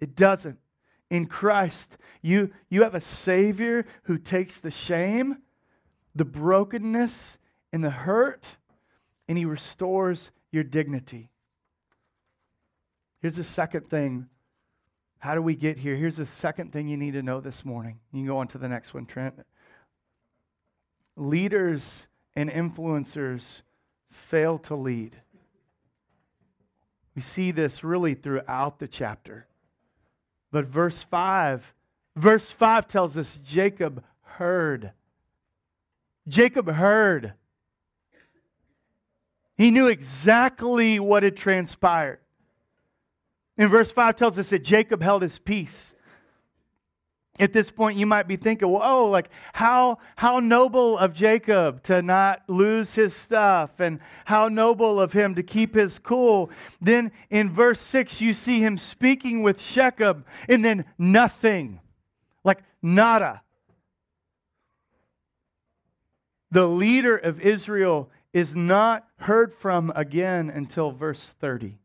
It 0.00 0.14
doesn't. 0.14 0.58
In 1.10 1.26
Christ, 1.26 1.98
you, 2.22 2.52
you 2.70 2.84
have 2.84 2.94
a 2.94 3.00
Savior 3.00 3.84
who 4.04 4.18
takes 4.18 4.60
the 4.60 4.70
shame, 4.70 5.38
the 6.14 6.24
brokenness, 6.24 7.38
and 7.72 7.84
the 7.84 7.90
hurt, 7.90 8.56
and 9.28 9.36
He 9.36 9.44
restores 9.44 10.30
your 10.50 10.64
dignity. 10.64 11.31
Here's 13.22 13.36
the 13.36 13.44
second 13.44 13.88
thing. 13.88 14.26
How 15.20 15.36
do 15.36 15.42
we 15.42 15.54
get 15.54 15.78
here? 15.78 15.94
Here's 15.94 16.16
the 16.16 16.26
second 16.26 16.72
thing 16.72 16.88
you 16.88 16.96
need 16.96 17.12
to 17.12 17.22
know 17.22 17.40
this 17.40 17.64
morning. 17.64 18.00
You 18.12 18.18
can 18.18 18.26
go 18.26 18.38
on 18.38 18.48
to 18.48 18.58
the 18.58 18.68
next 18.68 18.92
one, 18.92 19.06
Trent. 19.06 19.34
Leaders 21.16 22.08
and 22.34 22.50
influencers 22.50 23.62
fail 24.10 24.58
to 24.58 24.74
lead. 24.74 25.16
We 27.14 27.22
see 27.22 27.52
this 27.52 27.84
really 27.84 28.14
throughout 28.14 28.80
the 28.80 28.88
chapter. 28.88 29.46
But 30.50 30.66
verse 30.66 31.04
5, 31.04 31.74
verse 32.16 32.50
5 32.50 32.88
tells 32.88 33.16
us 33.16 33.38
Jacob 33.46 34.02
heard. 34.22 34.90
Jacob 36.26 36.68
heard. 36.68 37.34
He 39.56 39.70
knew 39.70 39.86
exactly 39.86 40.98
what 40.98 41.22
had 41.22 41.36
transpired. 41.36 42.18
In 43.62 43.68
verse 43.68 43.92
5 43.92 44.16
tells 44.16 44.38
us 44.40 44.50
that 44.50 44.64
Jacob 44.64 45.00
held 45.00 45.22
his 45.22 45.38
peace. 45.38 45.94
At 47.38 47.52
this 47.52 47.70
point, 47.70 47.96
you 47.96 48.06
might 48.06 48.26
be 48.26 48.34
thinking, 48.34 48.68
well, 48.68 48.82
oh, 48.82 49.08
like 49.08 49.30
how, 49.52 49.98
how 50.16 50.40
noble 50.40 50.98
of 50.98 51.14
Jacob 51.14 51.80
to 51.84 52.02
not 52.02 52.42
lose 52.48 52.96
his 52.96 53.14
stuff, 53.14 53.78
and 53.78 54.00
how 54.24 54.48
noble 54.48 55.00
of 55.00 55.12
him 55.12 55.36
to 55.36 55.44
keep 55.44 55.76
his 55.76 56.00
cool. 56.00 56.50
Then 56.80 57.12
in 57.30 57.52
verse 57.52 57.80
6, 57.80 58.20
you 58.20 58.34
see 58.34 58.58
him 58.58 58.78
speaking 58.78 59.44
with 59.44 59.60
Shechem, 59.62 60.24
and 60.48 60.64
then 60.64 60.84
nothing, 60.98 61.78
like 62.42 62.64
nada. 62.82 63.42
The 66.50 66.66
leader 66.66 67.16
of 67.16 67.40
Israel 67.40 68.10
is 68.32 68.56
not 68.56 69.06
heard 69.18 69.54
from 69.54 69.92
again 69.94 70.50
until 70.50 70.90
verse 70.90 71.36
30. 71.38 71.78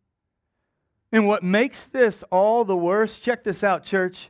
And 1.12 1.28
what 1.28 1.44
makes 1.44 1.86
this 1.86 2.24
all 2.32 2.66
the 2.66 2.78
worse, 2.78 3.18
check 3.18 3.44
this 3.44 3.64
out, 3.64 3.84
church 3.84 4.30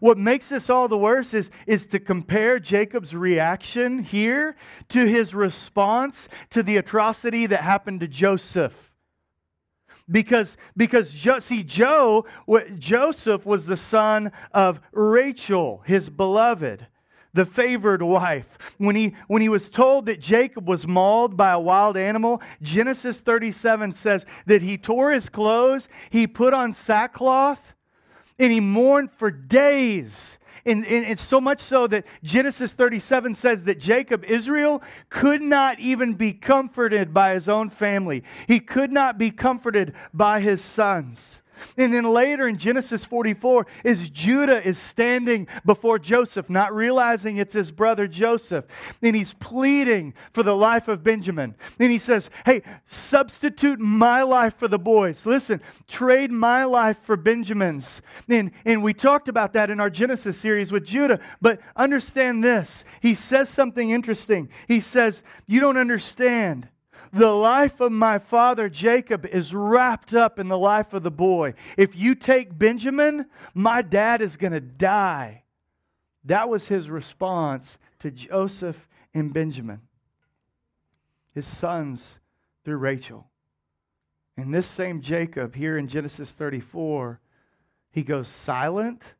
what 0.00 0.18
makes 0.18 0.48
this 0.48 0.68
all 0.68 0.88
the 0.88 0.98
worse 0.98 1.34
is, 1.34 1.50
is 1.66 1.86
to 1.86 1.98
compare 1.98 2.58
Jacob's 2.58 3.14
reaction 3.14 4.00
here 4.00 4.56
to 4.90 5.06
his 5.06 5.34
response 5.34 6.28
to 6.50 6.62
the 6.62 6.76
atrocity 6.76 7.46
that 7.46 7.62
happened 7.62 8.00
to 8.00 8.08
Joseph. 8.08 8.92
Because, 10.10 10.58
because 10.76 11.10
see, 11.38 11.62
Joe, 11.62 12.26
what, 12.44 12.78
Joseph 12.78 13.46
was 13.46 13.64
the 13.64 13.76
son 13.78 14.32
of 14.52 14.80
Rachel, 14.92 15.82
his 15.86 16.10
beloved 16.10 16.86
the 17.34 17.44
favored 17.44 18.02
wife. 18.02 18.56
When 18.78 18.96
he, 18.96 19.14
when 19.26 19.42
he 19.42 19.48
was 19.48 19.68
told 19.68 20.06
that 20.06 20.20
Jacob 20.20 20.66
was 20.66 20.86
mauled 20.86 21.36
by 21.36 21.50
a 21.50 21.60
wild 21.60 21.96
animal, 21.96 22.40
Genesis 22.62 23.20
37 23.20 23.92
says 23.92 24.24
that 24.46 24.62
he 24.62 24.78
tore 24.78 25.10
his 25.10 25.28
clothes, 25.28 25.88
he 26.10 26.26
put 26.26 26.54
on 26.54 26.72
sackcloth, 26.72 27.74
and 28.38 28.52
he 28.52 28.60
mourned 28.60 29.10
for 29.12 29.30
days. 29.30 30.38
And, 30.66 30.86
and, 30.86 31.04
and, 31.04 31.18
so 31.18 31.42
much 31.42 31.60
so 31.60 31.86
that 31.88 32.06
Genesis 32.22 32.72
37 32.72 33.34
says 33.34 33.64
that 33.64 33.78
Jacob, 33.78 34.24
Israel, 34.24 34.82
could 35.10 35.42
not 35.42 35.78
even 35.78 36.14
be 36.14 36.32
comforted 36.32 37.12
by 37.12 37.34
his 37.34 37.48
own 37.48 37.68
family. 37.68 38.24
He 38.48 38.60
could 38.60 38.90
not 38.90 39.18
be 39.18 39.30
comforted 39.30 39.92
by 40.14 40.40
his 40.40 40.62
sons. 40.62 41.42
And 41.76 41.92
then 41.92 42.04
later 42.04 42.46
in 42.48 42.58
Genesis 42.58 43.04
44 43.04 43.66
is 43.84 44.10
Judah 44.10 44.66
is 44.66 44.78
standing 44.78 45.46
before 45.64 45.98
Joseph, 45.98 46.50
not 46.50 46.74
realizing 46.74 47.36
it's 47.36 47.54
his 47.54 47.70
brother 47.70 48.06
Joseph. 48.06 48.64
And 49.02 49.16
he's 49.16 49.34
pleading 49.34 50.14
for 50.32 50.42
the 50.42 50.56
life 50.56 50.88
of 50.88 51.02
Benjamin. 51.02 51.54
And 51.78 51.90
he 51.90 51.98
says, 51.98 52.30
Hey, 52.44 52.62
substitute 52.84 53.80
my 53.80 54.22
life 54.22 54.56
for 54.56 54.68
the 54.68 54.78
boys. 54.78 55.26
Listen, 55.26 55.60
trade 55.88 56.30
my 56.30 56.64
life 56.64 56.98
for 57.02 57.16
Benjamin's. 57.16 58.02
And, 58.28 58.50
and 58.64 58.82
we 58.82 58.94
talked 58.94 59.28
about 59.28 59.52
that 59.54 59.70
in 59.70 59.80
our 59.80 59.90
Genesis 59.90 60.38
series 60.38 60.72
with 60.72 60.84
Judah. 60.84 61.20
But 61.40 61.60
understand 61.76 62.42
this. 62.42 62.84
He 63.00 63.14
says 63.14 63.48
something 63.48 63.90
interesting. 63.90 64.48
He 64.68 64.80
says, 64.80 65.22
You 65.46 65.60
don't 65.60 65.76
understand. 65.76 66.68
The 67.14 67.30
life 67.30 67.80
of 67.80 67.92
my 67.92 68.18
father 68.18 68.68
Jacob 68.68 69.24
is 69.24 69.54
wrapped 69.54 70.14
up 70.14 70.40
in 70.40 70.48
the 70.48 70.58
life 70.58 70.92
of 70.94 71.04
the 71.04 71.12
boy. 71.12 71.54
If 71.76 71.96
you 71.96 72.16
take 72.16 72.58
Benjamin, 72.58 73.26
my 73.54 73.82
dad 73.82 74.20
is 74.20 74.36
going 74.36 74.52
to 74.52 74.60
die. 74.60 75.44
That 76.24 76.48
was 76.48 76.66
his 76.66 76.90
response 76.90 77.78
to 78.00 78.10
Joseph 78.10 78.88
and 79.14 79.32
Benjamin, 79.32 79.82
his 81.32 81.46
sons 81.46 82.18
through 82.64 82.78
Rachel. 82.78 83.28
And 84.36 84.52
this 84.52 84.66
same 84.66 85.00
Jacob, 85.00 85.54
here 85.54 85.78
in 85.78 85.86
Genesis 85.86 86.32
34, 86.32 87.20
he 87.92 88.02
goes 88.02 88.28
silent 88.28 89.14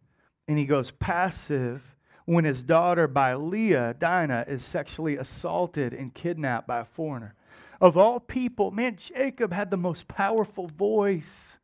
and 0.48 0.58
he 0.58 0.66
goes 0.66 0.90
passive 0.90 1.94
when 2.24 2.44
his 2.44 2.64
daughter 2.64 3.06
by 3.06 3.34
Leah, 3.34 3.94
Dinah, 3.96 4.46
is 4.48 4.64
sexually 4.64 5.16
assaulted 5.16 5.92
and 5.94 6.12
kidnapped 6.12 6.66
by 6.66 6.80
a 6.80 6.84
foreigner. 6.84 7.36
Of 7.81 7.97
all 7.97 8.21
people, 8.21 8.71
man, 8.71 8.97
Jacob 8.97 9.52
had 9.52 9.71
the 9.71 9.76
most 9.76 10.09
powerful 10.09 10.69
voice. 10.69 11.59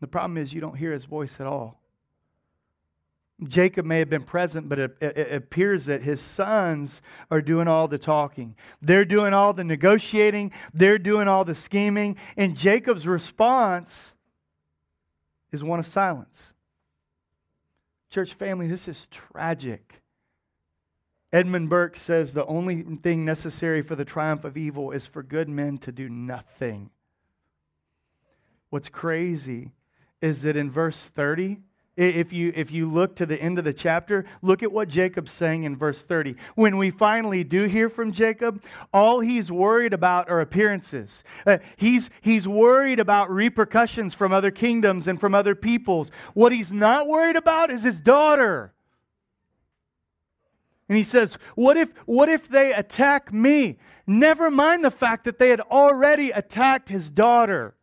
The 0.00 0.06
problem 0.06 0.36
is 0.36 0.52
you 0.52 0.60
don't 0.60 0.76
hear 0.76 0.92
his 0.92 1.04
voice 1.04 1.40
at 1.40 1.46
all. 1.46 1.80
Jacob 3.48 3.84
may 3.84 3.98
have 3.98 4.08
been 4.08 4.22
present, 4.22 4.68
but 4.68 4.78
it, 4.78 4.96
it, 5.00 5.32
appears 5.32 5.86
that 5.86 6.02
his 6.02 6.20
sons 6.20 7.02
are 7.30 7.42
doing 7.42 7.66
all 7.66 7.88
the 7.88 7.98
talking. 7.98 8.54
They're 8.80 9.04
doing 9.04 9.34
all 9.34 9.52
the 9.52 9.64
negotiating, 9.64 10.52
they're 10.72 10.98
doing 10.98 11.26
all 11.26 11.44
the 11.44 11.54
scheming, 11.54 12.16
and 12.36 12.56
Jacob's 12.56 13.06
response 13.06 14.14
is 15.50 15.64
one 15.64 15.80
of 15.80 15.86
silence. 15.86 16.54
Church 18.08 18.34
family, 18.34 18.68
this 18.68 18.86
is 18.86 19.08
tragic. 19.10 20.03
Edmund 21.34 21.68
Burke 21.68 21.96
says 21.96 22.32
the 22.32 22.46
only 22.46 22.82
thing 22.82 23.24
necessary 23.24 23.82
for 23.82 23.96
the 23.96 24.04
triumph 24.04 24.44
of 24.44 24.56
evil 24.56 24.92
is 24.92 25.04
for 25.04 25.20
good 25.20 25.48
men 25.48 25.78
to 25.78 25.90
do 25.90 26.08
nothing. 26.08 26.90
What's 28.70 28.88
crazy 28.88 29.72
is 30.22 30.42
that 30.42 30.56
in 30.56 30.70
verse 30.70 31.10
30, 31.16 31.58
if 31.96 32.32
you, 32.32 32.52
if 32.54 32.70
you 32.70 32.88
look 32.88 33.16
to 33.16 33.26
the 33.26 33.40
end 33.42 33.58
of 33.58 33.64
the 33.64 33.72
chapter, 33.72 34.24
look 34.42 34.62
at 34.62 34.70
what 34.70 34.86
Jacob's 34.86 35.32
saying 35.32 35.64
in 35.64 35.76
verse 35.76 36.04
30. 36.04 36.36
When 36.54 36.76
we 36.76 36.90
finally 36.90 37.42
do 37.42 37.64
hear 37.64 37.88
from 37.88 38.12
Jacob, 38.12 38.62
all 38.92 39.18
he's 39.18 39.50
worried 39.50 39.92
about 39.92 40.30
are 40.30 40.40
appearances. 40.40 41.24
Uh, 41.44 41.58
he's, 41.76 42.10
he's 42.20 42.46
worried 42.46 43.00
about 43.00 43.28
repercussions 43.28 44.14
from 44.14 44.32
other 44.32 44.52
kingdoms 44.52 45.08
and 45.08 45.18
from 45.18 45.34
other 45.34 45.56
peoples. 45.56 46.12
What 46.32 46.52
he's 46.52 46.72
not 46.72 47.08
worried 47.08 47.36
about 47.36 47.72
is 47.72 47.82
his 47.82 47.98
daughter. 47.98 48.73
And 50.88 50.98
he 50.98 51.04
says, 51.04 51.38
what 51.54 51.76
if, 51.76 51.92
what 52.06 52.28
if 52.28 52.48
they 52.48 52.72
attack 52.72 53.32
me? 53.32 53.78
Never 54.06 54.50
mind 54.50 54.84
the 54.84 54.90
fact 54.90 55.24
that 55.24 55.38
they 55.38 55.48
had 55.48 55.60
already 55.60 56.30
attacked 56.30 56.88
his 56.88 57.10
daughter. 57.10 57.74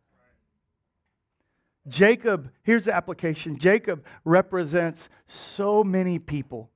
Jacob, 1.88 2.50
here's 2.62 2.84
the 2.84 2.94
application 2.94 3.58
Jacob 3.58 4.04
represents 4.24 5.08
so 5.26 5.82
many 5.82 6.18
people, 6.18 6.70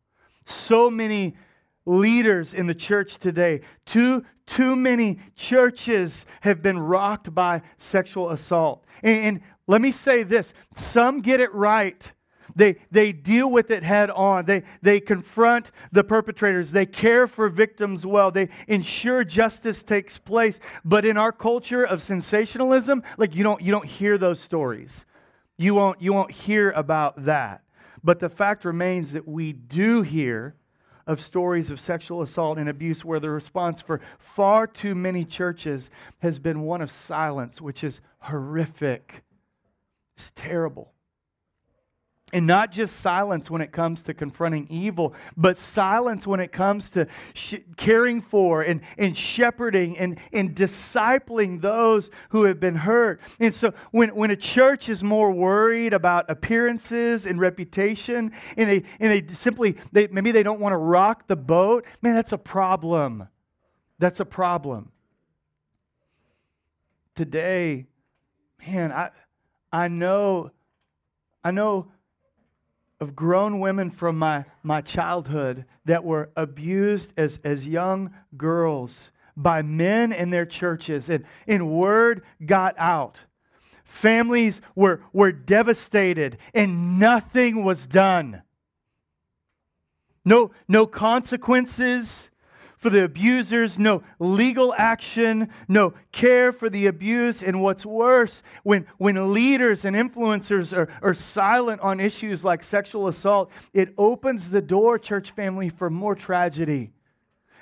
so 0.44 0.90
many 0.90 1.36
leaders 1.84 2.52
in 2.54 2.66
the 2.66 2.74
church 2.74 3.18
today. 3.18 3.60
Too, 3.84 4.24
too 4.46 4.74
many 4.74 5.20
churches 5.36 6.26
have 6.40 6.60
been 6.60 6.78
rocked 6.78 7.32
by 7.32 7.62
sexual 7.78 8.30
assault. 8.30 8.84
And, 9.04 9.24
and 9.24 9.40
let 9.68 9.80
me 9.80 9.92
say 9.92 10.24
this 10.24 10.52
some 10.74 11.20
get 11.20 11.40
it 11.40 11.54
right 11.54 12.12
they, 12.56 12.76
they 12.90 13.12
deal 13.12 13.50
with 13.50 13.70
it 13.70 13.82
head 13.82 14.10
on. 14.10 14.46
They, 14.46 14.62
they 14.82 14.98
confront 14.98 15.70
the 15.92 16.02
perpetrators. 16.02 16.72
They 16.72 16.86
care 16.86 17.28
for 17.28 17.48
victims 17.50 18.04
well. 18.06 18.30
They 18.30 18.48
ensure 18.66 19.22
justice 19.24 19.82
takes 19.82 20.16
place. 20.18 20.58
But 20.84 21.04
in 21.04 21.18
our 21.18 21.32
culture 21.32 21.84
of 21.84 22.02
sensationalism, 22.02 23.02
like 23.18 23.36
you 23.36 23.44
don't, 23.44 23.60
you 23.60 23.70
don't 23.70 23.84
hear 23.84 24.16
those 24.16 24.40
stories. 24.40 25.04
You 25.58 25.74
won't, 25.74 26.00
you 26.00 26.14
won't 26.14 26.32
hear 26.32 26.70
about 26.70 27.26
that. 27.26 27.62
But 28.02 28.20
the 28.20 28.30
fact 28.30 28.64
remains 28.64 29.12
that 29.12 29.28
we 29.28 29.52
do 29.52 30.02
hear 30.02 30.56
of 31.06 31.20
stories 31.20 31.70
of 31.70 31.78
sexual 31.78 32.22
assault 32.22 32.58
and 32.58 32.68
abuse 32.68 33.04
where 33.04 33.20
the 33.20 33.30
response 33.30 33.80
for 33.80 34.00
far 34.18 34.66
too 34.66 34.94
many 34.94 35.24
churches 35.24 35.90
has 36.18 36.38
been 36.38 36.62
one 36.62 36.80
of 36.80 36.90
silence, 36.90 37.60
which 37.60 37.84
is 37.84 38.00
horrific. 38.20 39.22
It's 40.16 40.32
terrible. 40.34 40.92
And 42.32 42.44
not 42.44 42.72
just 42.72 42.96
silence 42.96 43.48
when 43.48 43.62
it 43.62 43.70
comes 43.70 44.02
to 44.02 44.12
confronting 44.12 44.66
evil, 44.68 45.14
but 45.36 45.56
silence 45.58 46.26
when 46.26 46.40
it 46.40 46.50
comes 46.50 46.90
to 46.90 47.06
sh- 47.34 47.60
caring 47.76 48.20
for 48.20 48.62
and, 48.62 48.80
and 48.98 49.16
shepherding 49.16 49.96
and, 49.96 50.18
and 50.32 50.52
discipling 50.52 51.60
those 51.60 52.10
who 52.30 52.42
have 52.42 52.58
been 52.58 52.74
hurt. 52.74 53.20
And 53.38 53.54
so 53.54 53.72
when, 53.92 54.08
when 54.16 54.32
a 54.32 54.36
church 54.36 54.88
is 54.88 55.04
more 55.04 55.30
worried 55.30 55.92
about 55.92 56.28
appearances 56.28 57.26
and 57.26 57.38
reputation, 57.38 58.32
and 58.56 58.68
they, 58.68 58.82
and 58.98 59.12
they 59.12 59.32
simply, 59.32 59.76
they, 59.92 60.08
maybe 60.08 60.32
they 60.32 60.42
don't 60.42 60.58
want 60.58 60.72
to 60.72 60.78
rock 60.78 61.28
the 61.28 61.36
boat, 61.36 61.86
man, 62.02 62.16
that's 62.16 62.32
a 62.32 62.38
problem. 62.38 63.28
That's 64.00 64.18
a 64.18 64.26
problem. 64.26 64.90
Today, 67.14 67.86
man, 68.66 68.90
I, 68.90 69.10
I 69.72 69.86
know, 69.86 70.50
I 71.44 71.52
know 71.52 71.92
of 73.00 73.14
grown 73.14 73.60
women 73.60 73.90
from 73.90 74.18
my, 74.18 74.44
my 74.62 74.80
childhood 74.80 75.64
that 75.84 76.04
were 76.04 76.30
abused 76.36 77.12
as, 77.16 77.38
as 77.44 77.66
young 77.66 78.14
girls 78.36 79.10
by 79.36 79.60
men 79.62 80.12
in 80.12 80.30
their 80.30 80.46
churches, 80.46 81.10
and, 81.10 81.24
and 81.46 81.70
word 81.70 82.22
got 82.44 82.74
out. 82.78 83.20
Families 83.84 84.60
were, 84.74 85.02
were 85.12 85.30
devastated, 85.30 86.38
and 86.54 86.98
nothing 86.98 87.62
was 87.62 87.86
done. 87.86 88.42
No, 90.24 90.50
no 90.66 90.86
consequences, 90.86 92.30
for 92.86 92.90
the 92.90 93.02
abusers, 93.02 93.80
no 93.80 94.00
legal 94.20 94.72
action, 94.78 95.48
no 95.66 95.92
care 96.12 96.52
for 96.52 96.70
the 96.70 96.86
abused. 96.86 97.42
And 97.42 97.60
what's 97.60 97.84
worse, 97.84 98.44
when, 98.62 98.86
when 98.96 99.34
leaders 99.34 99.84
and 99.84 99.96
influencers 99.96 100.72
are, 100.72 100.88
are 101.02 101.12
silent 101.12 101.80
on 101.80 101.98
issues 101.98 102.44
like 102.44 102.62
sexual 102.62 103.08
assault, 103.08 103.50
it 103.74 103.92
opens 103.98 104.50
the 104.50 104.62
door, 104.62 105.00
church 105.00 105.32
family, 105.32 105.68
for 105.68 105.90
more 105.90 106.14
tragedy. 106.14 106.92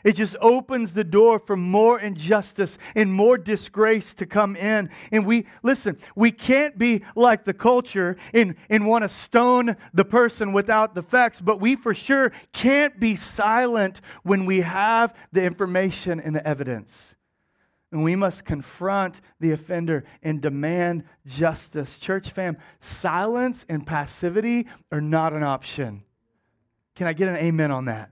It 0.05 0.17
just 0.17 0.37
opens 0.43 0.93
the 0.93 1.03
door 1.03 1.39
for 1.39 1.57
more 1.57 1.99
injustice 1.99 2.77
and 2.95 3.11
more 3.11 3.39
disgrace 3.39 4.13
to 4.15 4.27
come 4.27 4.55
in. 4.55 4.91
And 5.11 5.25
we, 5.25 5.47
listen, 5.63 5.99
we 6.15 6.31
can't 6.31 6.77
be 6.77 7.03
like 7.17 7.45
the 7.45 7.55
culture 7.55 8.17
and, 8.35 8.55
and 8.69 8.87
want 8.87 9.03
to 9.03 9.09
stone 9.09 9.77
the 9.95 10.05
person 10.05 10.53
without 10.53 10.95
the 10.95 11.03
facts, 11.03 11.41
but 11.41 11.59
we 11.59 11.75
for 11.75 11.95
sure 11.95 12.33
can't 12.53 13.01
be 13.01 13.17
silent 13.17 14.03
when 14.23 14.45
we 14.45 14.61
have 14.61 15.15
the 15.33 15.43
information 15.43 16.21
and 16.21 16.37
the 16.37 16.47
evidence. 16.47 17.15
And 17.91 18.05
we 18.05 18.17
must 18.17 18.45
confront 18.45 19.21
the 19.41 19.53
offender 19.53 20.05
and 20.23 20.43
demand 20.43 21.05
justice. 21.27 21.97
Church 21.97 22.29
fam, 22.29 22.59
silence 22.81 23.65
and 23.69 23.87
passivity 23.87 24.67
are 24.93 25.01
not 25.01 25.33
an 25.33 25.45
option. 25.45 26.03
Can 26.95 27.07
I 27.07 27.13
get 27.13 27.29
an 27.29 27.37
amen 27.37 27.71
on 27.71 27.87
that? 27.87 28.11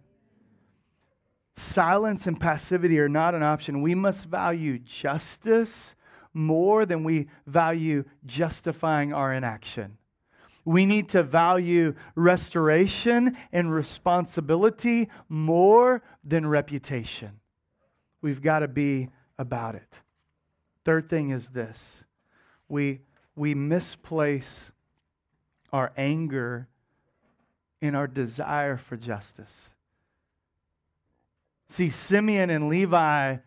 Silence 1.57 2.27
and 2.27 2.41
passivity 2.41 2.99
are 2.99 3.09
not 3.09 3.35
an 3.35 3.43
option. 3.43 3.83
We 3.83 3.95
must 3.95 4.27
value 4.27 4.79
justice 4.79 5.95
more 6.35 6.87
than 6.87 7.05
we 7.05 7.29
value 7.47 8.05
justifying 8.25 9.13
our 9.13 9.33
inaction. 9.33 9.99
We 10.65 10.87
need 10.87 11.09
to 11.11 11.23
value 11.23 11.95
restoration 12.15 13.37
and 13.53 13.75
responsibility 13.75 15.09
more 15.29 16.03
than 16.25 16.47
reputation. 16.47 17.41
We've 18.21 18.41
got 18.41 18.61
to 18.61 18.69
be 18.69 19.09
about 19.39 19.75
it. 19.75 19.93
Third 20.85 21.09
thing 21.11 21.31
is 21.31 21.49
this 21.49 22.05
we, 22.69 23.01
we 23.37 23.55
misplace 23.55 24.73
our 25.73 25.93
anger 25.97 26.69
in 27.81 27.95
our 27.95 28.07
desire 28.07 28.77
for 28.77 28.97
justice. 28.97 29.71
See, 31.73 31.89
Simeon 31.89 32.51
and 32.51 32.69
Levi, 32.69 33.39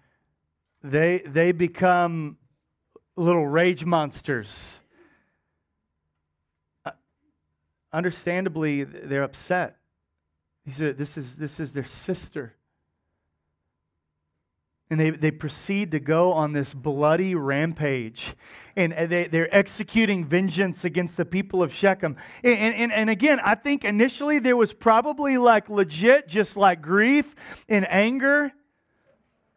they, 0.84 1.20
they 1.20 1.52
become 1.52 2.40
little 3.16 3.46
rage 3.46 3.86
monsters. 3.86 4.80
Uh, 6.84 6.90
understandably, 7.94 8.84
they're 8.84 9.22
upset. 9.22 9.78
These 10.66 10.82
are, 10.82 10.92
This 10.92 11.18
is, 11.18 11.36
this 11.36 11.60
is 11.60 11.74
their 11.74 11.86
sister. 11.86 12.56
And 14.96 15.02
they, 15.02 15.10
they 15.10 15.32
proceed 15.32 15.92
to 15.92 16.00
go 16.00 16.32
on 16.32 16.54
this 16.54 16.74
bloody 16.74 17.36
rampage. 17.36 18.34
And 18.78 18.94
uh, 18.94 19.08
they, 19.08 19.28
they're 19.28 19.54
executing 19.54 20.24
vengeance 20.24 20.86
against 20.86 21.18
the 21.18 21.26
people 21.26 21.62
of 21.62 21.74
Shechem. 21.74 22.16
And, 22.46 22.74
and, 22.74 22.94
and 22.94 23.10
again, 23.10 23.42
I 23.44 23.56
think 23.56 23.84
initially 23.84 24.40
there 24.40 24.56
was 24.56 24.72
probably 24.72 25.38
like 25.38 25.70
legit, 25.70 26.30
just 26.30 26.56
like 26.56 26.82
grief 26.82 27.36
and 27.68 27.86
anger 27.92 28.54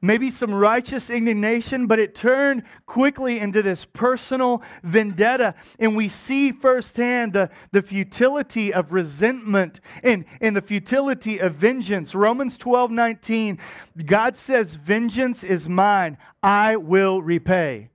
maybe 0.01 0.31
some 0.31 0.55
righteous 0.55 1.11
indignation, 1.11 1.87
but 1.87 1.99
it 1.99 2.15
turned 2.15 2.63
quickly 2.87 3.39
into 3.39 3.63
this 3.63 3.85
personal 3.85 4.63
vendetta. 4.83 5.55
And 5.79 5.97
we 5.97 6.09
see 6.09 6.53
firsthand 6.53 7.33
the, 7.33 7.51
the 7.73 7.83
futility 7.83 8.73
of 8.73 8.93
resentment 8.93 9.81
and, 10.03 10.25
and 10.41 10.55
the 10.55 10.63
futility 10.63 11.39
of 11.39 11.55
vengeance. 11.55 12.15
Romans 12.15 12.57
12 12.57 12.91
19, 12.91 13.59
God 14.05 14.37
says, 14.37 14.75
Vengeance 14.75 15.43
is 15.43 15.69
mine, 15.69 16.19
I 16.43 16.77
will 16.77 17.23
repay. 17.23 17.91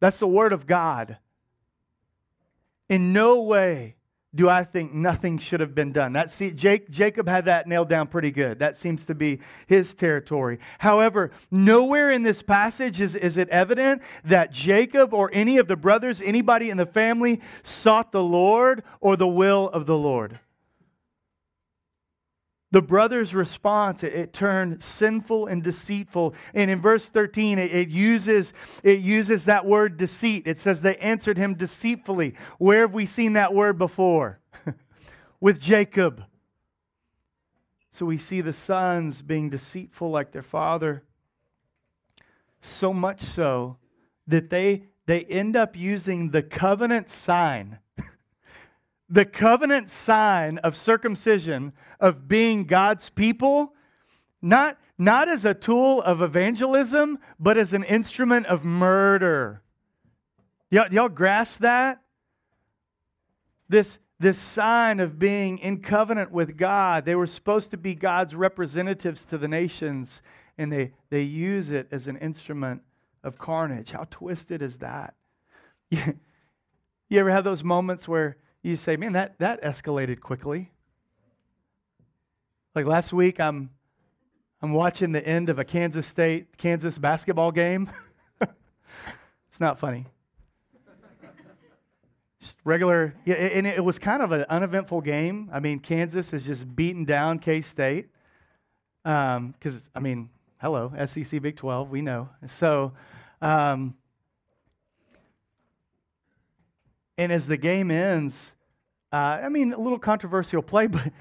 That's 0.00 0.18
the 0.18 0.28
word 0.28 0.52
of 0.52 0.66
God. 0.66 1.18
In 2.88 3.12
no 3.12 3.42
way 3.42 3.96
do 4.34 4.48
I 4.48 4.64
think 4.64 4.92
nothing 4.92 5.38
should 5.38 5.60
have 5.60 5.74
been 5.74 5.92
done. 5.92 6.12
That 6.12 6.30
see, 6.30 6.50
Jake, 6.50 6.90
Jacob 6.90 7.26
had 7.26 7.46
that 7.46 7.66
nailed 7.66 7.88
down 7.88 8.08
pretty 8.08 8.30
good. 8.30 8.58
That 8.58 8.76
seems 8.76 9.04
to 9.06 9.14
be 9.14 9.40
his 9.66 9.94
territory. 9.94 10.58
However, 10.78 11.30
nowhere 11.50 12.10
in 12.10 12.22
this 12.22 12.42
passage 12.42 13.00
is, 13.00 13.14
is 13.14 13.36
it 13.38 13.48
evident 13.48 14.02
that 14.24 14.52
Jacob 14.52 15.14
or 15.14 15.30
any 15.32 15.56
of 15.56 15.66
the 15.66 15.76
brothers, 15.76 16.20
anybody 16.20 16.68
in 16.68 16.76
the 16.76 16.86
family, 16.86 17.40
sought 17.62 18.12
the 18.12 18.22
Lord 18.22 18.82
or 19.00 19.16
the 19.16 19.28
will 19.28 19.70
of 19.70 19.86
the 19.86 19.96
Lord. 19.96 20.38
The 22.70 22.82
brother's 22.82 23.34
response, 23.34 24.02
it, 24.02 24.12
it, 24.12 24.32
turned 24.32 24.82
sinful 24.82 25.46
and 25.46 25.62
deceitful. 25.62 26.34
And 26.52 26.70
in 26.70 26.80
verse 26.80 27.08
13, 27.08 27.58
it, 27.58 27.74
it, 27.74 27.88
uses, 27.88 28.52
it 28.82 29.00
uses 29.00 29.46
that 29.46 29.64
word 29.64 29.96
deceit. 29.96 30.46
It 30.46 30.58
says 30.58 30.82
they 30.82 30.96
answered 30.96 31.38
him 31.38 31.54
deceitfully. 31.54 32.34
Where 32.58 32.82
have 32.82 32.92
we 32.92 33.06
seen 33.06 33.32
that 33.34 33.54
word 33.54 33.78
before? 33.78 34.40
With 35.40 35.60
Jacob. 35.60 36.24
So 37.90 38.04
we 38.04 38.18
see 38.18 38.42
the 38.42 38.52
sons 38.52 39.22
being 39.22 39.48
deceitful 39.48 40.10
like 40.10 40.32
their 40.32 40.42
father. 40.42 41.04
So 42.60 42.92
much 42.92 43.22
so 43.22 43.78
that 44.26 44.50
they, 44.50 44.84
they 45.06 45.24
end 45.24 45.56
up 45.56 45.74
using 45.74 46.32
the 46.32 46.42
covenant 46.42 47.08
sign 47.08 47.78
the 49.08 49.24
covenant 49.24 49.88
sign 49.88 50.58
of 50.58 50.76
circumcision, 50.76 51.72
of 51.98 52.28
being 52.28 52.64
God's 52.64 53.08
people, 53.08 53.74
not, 54.42 54.78
not 54.98 55.28
as 55.28 55.44
a 55.44 55.54
tool 55.54 56.02
of 56.02 56.20
evangelism, 56.20 57.18
but 57.38 57.56
as 57.56 57.72
an 57.72 57.84
instrument 57.84 58.46
of 58.46 58.64
murder. 58.64 59.62
Y'all, 60.70 60.92
y'all 60.92 61.08
grasp 61.08 61.60
that? 61.60 62.02
This, 63.68 63.98
this 64.20 64.38
sign 64.38 65.00
of 65.00 65.18
being 65.18 65.58
in 65.58 65.80
covenant 65.80 66.30
with 66.30 66.56
God. 66.56 67.04
They 67.04 67.14
were 67.14 67.26
supposed 67.26 67.70
to 67.70 67.76
be 67.76 67.94
God's 67.94 68.34
representatives 68.34 69.24
to 69.26 69.38
the 69.38 69.48
nations, 69.48 70.20
and 70.58 70.70
they, 70.70 70.92
they 71.10 71.22
use 71.22 71.70
it 71.70 71.88
as 71.90 72.06
an 72.06 72.16
instrument 72.18 72.82
of 73.24 73.38
carnage. 73.38 73.92
How 73.92 74.06
twisted 74.10 74.60
is 74.60 74.78
that? 74.78 75.14
You, 75.90 76.18
you 77.08 77.18
ever 77.18 77.30
have 77.30 77.44
those 77.44 77.64
moments 77.64 78.06
where 78.06 78.36
you 78.62 78.76
say, 78.76 78.96
man, 78.96 79.12
that, 79.12 79.38
that 79.38 79.62
escalated 79.62 80.20
quickly. 80.20 80.70
Like 82.74 82.86
last 82.86 83.12
week, 83.12 83.40
I'm, 83.40 83.70
I'm 84.62 84.72
watching 84.72 85.12
the 85.12 85.26
end 85.26 85.48
of 85.48 85.58
a 85.58 85.64
Kansas 85.64 86.06
State, 86.06 86.56
Kansas 86.58 86.98
basketball 86.98 87.52
game. 87.52 87.90
it's 89.48 89.60
not 89.60 89.78
funny. 89.78 90.06
Just 92.40 92.56
regular, 92.64 93.14
yeah, 93.24 93.34
and 93.34 93.66
it 93.66 93.84
was 93.84 93.98
kind 93.98 94.22
of 94.22 94.30
an 94.30 94.44
uneventful 94.48 95.00
game. 95.00 95.50
I 95.52 95.58
mean, 95.58 95.80
Kansas 95.80 96.30
has 96.30 96.46
just 96.46 96.74
beaten 96.76 97.04
down 97.04 97.40
K 97.40 97.62
State. 97.62 98.10
Because, 99.02 99.74
um, 99.74 99.82
I 99.94 100.00
mean, 100.00 100.30
hello, 100.60 100.92
SEC 101.06 101.42
Big 101.42 101.56
12, 101.56 101.90
we 101.90 102.02
know. 102.02 102.28
So, 102.46 102.92
um, 103.40 103.94
And 107.18 107.30
as 107.32 107.46
the 107.46 107.58
game 107.58 107.90
ends, 107.90 108.54
uh, 109.12 109.40
I 109.42 109.50
mean, 109.50 109.74
a 109.74 109.78
little 109.78 109.98
controversial 109.98 110.62
play, 110.62 110.86
but 110.86 111.12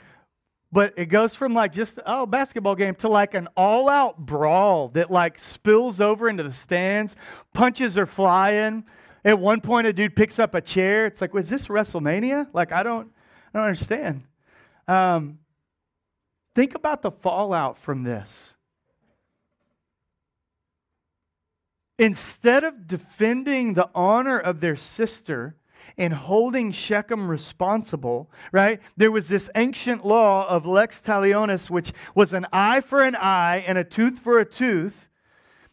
but 0.72 0.94
it 0.98 1.06
goes 1.06 1.34
from 1.34 1.54
like 1.54 1.74
just 1.74 2.00
oh 2.06 2.26
basketball 2.26 2.76
game 2.76 2.96
to 2.96 3.08
like 3.08 3.34
an 3.34 3.48
all-out 3.56 4.18
brawl 4.18 4.90
that 4.90 5.10
like 5.10 5.40
spills 5.40 6.00
over 6.00 6.30
into 6.30 6.44
the 6.44 6.52
stands. 6.52 7.16
Punches 7.54 7.98
are 7.98 8.06
flying. 8.06 8.86
At 9.24 9.40
one 9.40 9.60
point, 9.60 9.88
a 9.88 9.94
dude 9.94 10.16
picks 10.16 10.40
up 10.40 10.56
a 10.56 10.62
chair. 10.62 11.06
It's 11.06 11.20
like, 11.20 11.34
was 11.34 11.50
this 11.50 11.68
WrestleMania? 11.68 12.48
Like, 12.54 12.72
I 12.72 12.84
don't, 12.84 13.12
I 13.54 13.58
don't 13.58 13.68
understand. 13.68 14.24
Um, 14.88 15.40
think 16.56 16.76
about 16.76 17.02
the 17.02 17.12
fallout 17.12 17.78
from 17.78 18.04
this. 18.04 18.56
Instead 22.00 22.64
of 22.64 22.88
defending 22.88 23.74
the 23.74 23.90
honor 23.96 24.40
of 24.40 24.62
their 24.62 24.76
sister, 24.76 25.56
and 25.98 26.14
holding 26.14 26.72
Shechem 26.72 27.30
responsible, 27.30 28.32
right? 28.52 28.80
There 28.96 29.12
was 29.12 29.28
this 29.28 29.50
ancient 29.56 30.06
law 30.06 30.48
of 30.48 30.66
lex 30.66 31.02
talionis, 31.02 31.70
which 31.70 31.94
was 32.16 32.34
an 32.34 32.48
eye 32.52 32.82
for 32.82 33.02
an 33.02 33.16
eye 33.16 33.64
and 33.68 33.78
a 33.78 33.84
tooth 33.84 34.20
for 34.20 34.40
a 34.40 34.46
tooth. 34.46 35.08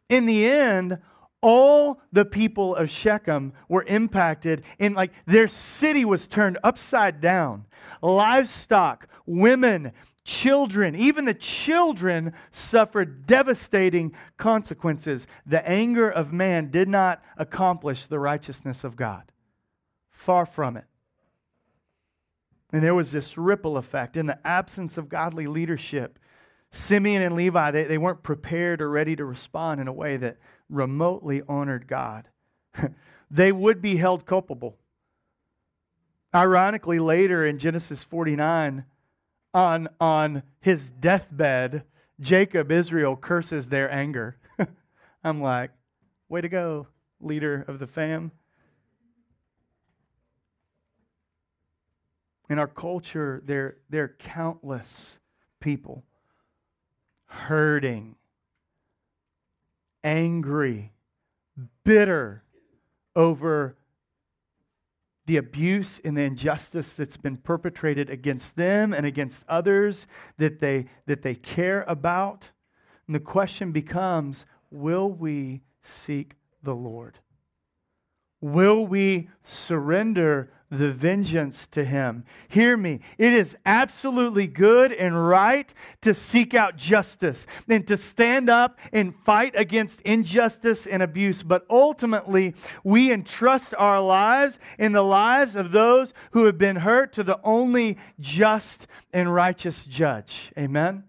In 0.09 0.27
the 0.27 0.47
end, 0.47 0.99
all 1.41 2.01
the 2.13 2.25
people 2.25 2.75
of 2.75 2.89
Shechem 2.89 3.53
were 3.69 3.85
impacted, 3.87 4.65
and 4.79 4.95
like 4.95 5.13
their 5.27 5.49
city 5.49 6.05
was 6.05 6.27
turned 6.27 6.59
upside 6.65 7.21
down. 7.21 7.67
Livestock, 8.01 9.09
women, 9.27 9.93
children, 10.25 10.97
even 10.97 11.27
the 11.27 11.35
children 11.35 12.33
suffered 12.51 13.27
devastating 13.27 14.15
consequences. 14.39 15.27
The 15.45 15.67
anger 15.69 16.09
of 16.11 16.33
man 16.33 16.71
did 16.71 16.89
not 16.89 17.23
accomplish 17.37 18.07
the 18.07 18.19
righteousness 18.19 18.85
of 18.85 18.97
God. 18.97 19.25
Far 20.25 20.47
from 20.47 20.79
it. 20.79 20.87
And 22.73 22.83
there 22.83 22.95
was 22.95 23.13
this 23.13 23.37
ripple 23.37 23.77
effect. 23.77 24.17
In 24.17 24.25
the 24.25 24.39
absence 24.43 24.97
of 24.97 25.11
godly 25.11 25.47
leadership, 25.47 26.19
Simeon 26.71 27.21
and 27.21 27.37
Levi, 27.37 27.71
they, 27.71 27.85
they 27.85 27.99
weren't 27.99 28.23
prepared 28.23 28.81
or 28.81 28.89
ready 28.89 29.15
to 29.17 29.25
respond 29.27 29.83
in 29.83 29.87
a 29.87 29.93
way 29.93 30.17
that 30.17 30.39
remotely 30.71 31.43
honored 31.47 31.87
God. 31.87 32.29
they 33.31 33.53
would 33.53 33.83
be 33.83 33.97
held 33.97 34.25
culpable. 34.25 34.79
Ironically, 36.35 36.99
later 36.99 37.47
in 37.47 37.59
Genesis 37.59 38.03
49, 38.03 38.87
on, 39.53 39.89
on 40.01 40.43
his 40.63 40.89
deathbed, 40.89 41.83
Jacob, 42.19 42.73
Israel, 42.73 43.15
curses 43.15 43.69
their 43.69 43.93
anger. 43.93 44.39
I'm 45.23 45.43
like, 45.43 45.71
way 46.31 46.41
to 46.41 46.49
go, 46.49 46.87
leader 47.21 47.63
of 47.69 47.79
the 47.79 47.87
fam. 47.87 48.33
In 52.49 52.59
our 52.59 52.69
culture, 52.69 53.43
there, 53.47 53.77
there 53.89 54.05
are 54.05 54.17
countless 54.19 55.19
people 55.61 56.05
hurting, 57.27 58.17
angry, 60.03 60.93
bitter 61.85 62.43
over 63.17 63.77
the 65.27 65.37
abuse 65.39 66.01
and 66.05 66.17
the 66.17 66.23
injustice 66.23 66.97
that's 66.97 67.17
been 67.17 67.39
perpetrated 67.39 68.11
against 68.11 68.57
them 68.57 68.93
and 68.93 69.07
against 69.07 69.45
others 69.49 70.07
that 70.37 70.61
they, 70.61 70.87
that 71.07 71.23
they 71.23 71.35
care 71.35 71.83
about. 71.89 72.51
And 73.07 73.15
the 73.15 73.21
question 73.21 73.73
becomes 73.73 74.45
will 74.71 75.11
we 75.11 75.63
seek 75.81 76.35
the 76.63 76.75
Lord? 76.75 77.19
Will 78.41 78.87
we 78.87 79.31
surrender 79.43 80.53
the 80.79 80.93
vengeance 80.93 81.67
to 81.73 81.85
him. 81.85 82.25
Hear 82.49 82.77
me. 82.77 83.01
It 83.19 83.33
is 83.33 83.57
absolutely 83.65 84.47
good 84.47 84.93
and 84.93 85.27
right 85.27 85.73
to 86.03 86.15
seek 86.15 86.55
out 86.55 86.77
justice 86.77 87.47
and 87.69 87.87
to 87.89 87.97
stand 87.97 88.51
up 88.51 88.79
and 88.93 89.15
fight 89.25 89.55
against 89.57 90.01
injustice 90.03 90.87
and 90.87 91.03
abuse. 91.03 91.43
But 91.43 91.67
ultimately, 91.71 92.55
we 92.83 93.13
entrust 93.13 93.75
our 93.79 94.01
lives 94.01 94.59
and 94.79 94.95
the 94.95 95.03
lives 95.03 95.57
of 95.57 95.73
those 95.73 96.13
who 96.33 96.45
have 96.45 96.59
been 96.59 96.77
hurt 96.77 97.13
to 97.15 97.23
the 97.23 97.41
only 97.43 97.99
just 98.21 98.87
and 99.13 99.33
righteous 99.33 99.85
judge. 99.85 100.53
Amen. 100.59 101.05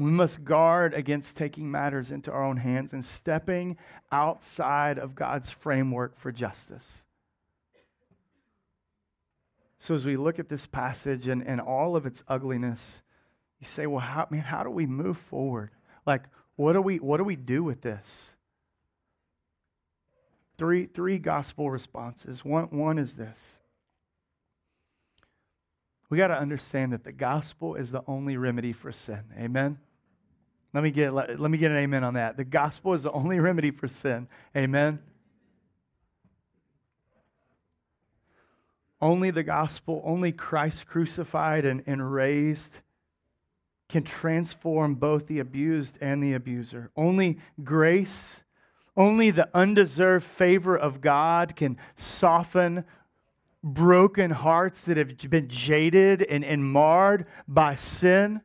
We 0.00 0.10
must 0.10 0.44
guard 0.44 0.94
against 0.94 1.36
taking 1.36 1.70
matters 1.70 2.10
into 2.10 2.32
our 2.32 2.42
own 2.42 2.56
hands 2.56 2.94
and 2.94 3.04
stepping 3.04 3.76
outside 4.10 4.98
of 4.98 5.14
God's 5.14 5.50
framework 5.50 6.18
for 6.18 6.32
justice. 6.32 7.04
So 9.80 9.94
as 9.94 10.04
we 10.04 10.18
look 10.18 10.38
at 10.38 10.50
this 10.50 10.66
passage 10.66 11.26
and, 11.26 11.44
and 11.44 11.58
all 11.58 11.96
of 11.96 12.04
its 12.04 12.22
ugliness, 12.28 13.00
you 13.58 13.66
say, 13.66 13.86
well, 13.86 14.00
how, 14.00 14.28
man, 14.30 14.42
how 14.42 14.62
do 14.62 14.68
we 14.68 14.84
move 14.84 15.16
forward? 15.16 15.70
Like, 16.06 16.24
what 16.56 16.74
do 16.74 16.82
we, 16.82 16.98
what 16.98 17.16
do, 17.16 17.24
we 17.24 17.34
do 17.34 17.64
with 17.64 17.80
this? 17.80 18.34
Three, 20.58 20.84
three 20.84 21.18
gospel 21.18 21.70
responses. 21.70 22.44
One, 22.44 22.64
one 22.64 22.98
is 22.98 23.14
this. 23.14 23.56
We 26.10 26.18
got 26.18 26.28
to 26.28 26.38
understand 26.38 26.92
that 26.92 27.02
the 27.02 27.12
gospel 27.12 27.74
is 27.74 27.90
the 27.90 28.02
only 28.06 28.36
remedy 28.36 28.74
for 28.74 28.92
sin. 28.92 29.22
Amen? 29.38 29.78
Let 30.74 30.84
me, 30.84 30.90
get, 30.90 31.14
let, 31.14 31.40
let 31.40 31.50
me 31.50 31.56
get 31.56 31.70
an 31.70 31.78
amen 31.78 32.04
on 32.04 32.14
that. 32.14 32.36
The 32.36 32.44
gospel 32.44 32.92
is 32.92 33.04
the 33.04 33.12
only 33.12 33.40
remedy 33.40 33.70
for 33.70 33.88
sin. 33.88 34.28
Amen? 34.54 34.98
Only 39.02 39.30
the 39.30 39.42
gospel, 39.42 40.02
only 40.04 40.32
Christ 40.32 40.86
crucified 40.86 41.64
and, 41.64 41.82
and 41.86 42.12
raised 42.12 42.78
can 43.88 44.04
transform 44.04 44.94
both 44.94 45.26
the 45.26 45.40
abused 45.40 45.98
and 46.00 46.22
the 46.22 46.34
abuser. 46.34 46.90
Only 46.96 47.38
grace, 47.64 48.42
only 48.96 49.30
the 49.30 49.48
undeserved 49.52 50.24
favor 50.24 50.76
of 50.76 51.00
God 51.00 51.56
can 51.56 51.76
soften 51.96 52.84
broken 53.62 54.30
hearts 54.30 54.82
that 54.82 54.96
have 54.96 55.18
been 55.28 55.48
jaded 55.48 56.22
and, 56.22 56.44
and 56.44 56.64
marred 56.64 57.26
by 57.48 57.74
sin. 57.74 58.42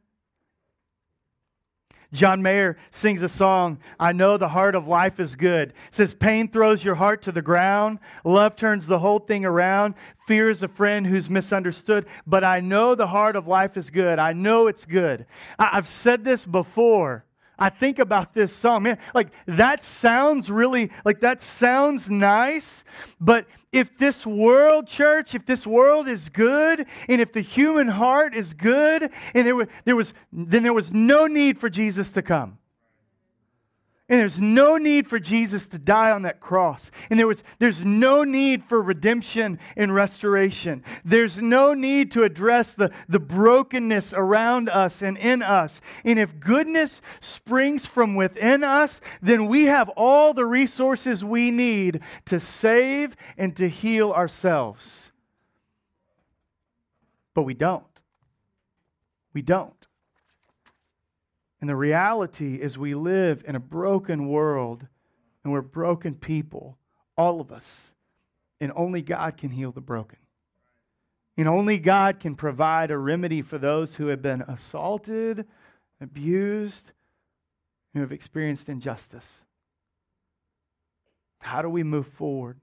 John 2.15 2.41
Mayer 2.41 2.78
sings 2.91 3.21
a 3.21 3.30
song, 3.30 3.78
I 3.99 4.13
know 4.13 4.38
the 4.38 4.47
heart 4.47 4.73
of 4.73 4.88
life 4.88 5.19
is 5.19 5.36
good. 5.36 5.69
It 5.69 5.75
says, 5.95 6.13
Pain 6.13 6.47
throws 6.47 6.84
your 6.84 6.95
heart 6.95 7.21
to 7.23 7.32
the 7.32 7.41
ground. 7.41 7.99
Love 8.23 8.56
turns 8.56 8.88
the 8.88 8.99
whole 8.99 9.19
thing 9.19 9.45
around. 9.45 9.95
Fear 10.25 10.49
is 10.49 10.63
a 10.63 10.67
friend 10.67 11.06
who's 11.06 11.30
misunderstood. 11.30 12.06
But 12.25 12.43
I 12.43 12.62
know 12.62 12.95
the 12.95 13.08
heart 13.08 13.36
of 13.36 13.47
life 13.47 13.78
is 13.78 13.89
good. 13.89 14.17
I 14.17 14.32
know 14.34 14.67
it's 14.67 14.86
good. 14.86 15.25
I- 15.60 15.69
I've 15.73 15.88
said 15.88 16.23
this 16.23 16.45
before. 16.45 17.25
I 17.58 17.70
think 17.70 18.00
about 18.00 18.34
this 18.34 18.54
song, 18.54 18.84
man, 18.84 18.98
like 19.13 19.30
that 19.46 19.84
sounds 19.84 20.50
really, 20.50 20.91
like 21.04 21.22
that 21.22 21.41
sounds 21.41 22.10
nice, 22.10 22.84
but 23.20 23.48
if 23.72 23.98
this 23.98 24.26
world, 24.26 24.88
church, 24.88 25.36
if 25.36 25.46
this 25.46 25.68
world 25.68 26.08
is 26.08 26.30
good, 26.30 26.86
and 27.10 27.22
if 27.22 27.34
the 27.34 27.41
human 27.41 27.88
heart 27.88 28.34
is 28.34 28.54
good, 28.54 29.12
and 29.34 29.46
there 29.48 29.56
was, 29.56 29.68
there 29.84 29.96
was 29.96 30.13
then 30.32 30.63
there 30.63 30.74
was 30.74 30.91
no 30.91 31.28
need 31.28 31.60
for 31.60 31.70
Jesus 31.70 32.12
to 32.12 32.22
come. 32.22 32.58
And 34.08 34.20
there's 34.20 34.39
no 34.39 34.78
need 34.78 35.08
for 35.08 35.18
Jesus 35.18 35.68
to 35.70 35.80
die 35.80 36.12
on 36.12 36.22
that 36.24 36.39
cross. 36.39 36.91
And 37.10 37.18
there 37.18 37.26
was, 37.26 37.41
there's 37.58 37.82
no 37.82 38.24
need 38.24 38.63
for 38.63 38.80
redemption 38.80 39.58
and 39.76 39.96
restoration. 39.96 40.84
There's 41.04 41.41
no 41.41 41.74
need 41.74 42.12
to 42.12 42.22
address 42.22 42.76
the, 42.76 42.91
the 43.10 43.20
brokenness 43.20 44.13
around 44.13 44.70
us 44.70 45.02
and 45.02 45.18
in 45.18 45.41
us. 45.41 45.82
And 46.04 46.20
if 46.20 46.39
goodness 46.39 47.02
springs 47.20 47.88
from 47.88 48.13
within 48.13 48.63
us, 48.63 49.02
then 49.24 49.48
we 49.48 49.65
have 49.65 49.89
all 49.89 50.36
the 50.36 50.46
resources 50.46 51.26
we 51.26 51.50
need 51.50 52.02
to 52.26 52.39
save 52.39 53.15
and 53.39 53.58
to 53.58 53.68
heal 53.68 54.12
ourselves. 54.12 55.12
But 57.34 57.41
we 57.41 57.56
don't. 57.56 57.84
We 59.34 59.41
don't. 59.41 59.85
And 61.65 61.69
the 61.71 61.75
reality 61.75 62.62
is, 62.62 62.78
we 62.78 62.93
live 62.93 63.43
in 63.47 63.56
a 63.56 63.60
broken 63.60 64.28
world 64.28 64.86
and 65.43 65.51
we're 65.51 65.63
broken 65.63 66.13
people, 66.13 66.78
all 67.17 67.41
of 67.41 67.51
us. 67.51 67.95
And 68.62 68.71
only 68.75 69.01
God 69.01 69.36
can 69.36 69.49
heal 69.49 69.71
the 69.71 69.82
broken. 69.82 70.19
And 71.36 71.47
only 71.47 71.80
God 71.80 72.19
can 72.19 72.36
provide 72.36 72.91
a 72.91 72.99
remedy 72.99 73.41
for 73.41 73.58
those 73.58 73.95
who 73.95 74.10
have 74.10 74.21
been 74.21 74.43
assaulted, 74.43 75.47
abused, 75.99 76.91
who 77.95 78.01
have 78.01 78.12
experienced 78.12 78.69
injustice. 78.69 79.43
How 81.41 81.63
do 81.63 81.69
we 81.69 81.82
move 81.82 82.06
forward? 82.06 82.60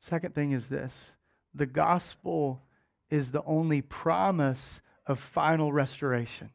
Second 0.00 0.34
thing 0.34 0.52
is 0.52 0.70
this 0.70 1.16
the 1.54 1.66
gospel 1.66 2.62
is 3.10 3.30
the 3.30 3.44
only 3.44 3.82
promise 3.82 4.80
of 5.06 5.20
final 5.20 5.70
restoration. 5.70 6.48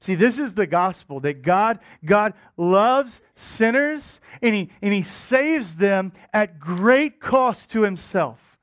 See, 0.00 0.14
this 0.14 0.38
is 0.38 0.54
the 0.54 0.66
gospel 0.66 1.20
that 1.20 1.42
God, 1.42 1.78
God 2.04 2.32
loves 2.56 3.20
sinners 3.34 4.18
and 4.40 4.54
he, 4.54 4.70
and 4.80 4.94
he 4.94 5.02
saves 5.02 5.76
them 5.76 6.12
at 6.32 6.58
great 6.58 7.20
cost 7.20 7.70
to 7.72 7.82
himself. 7.82 8.58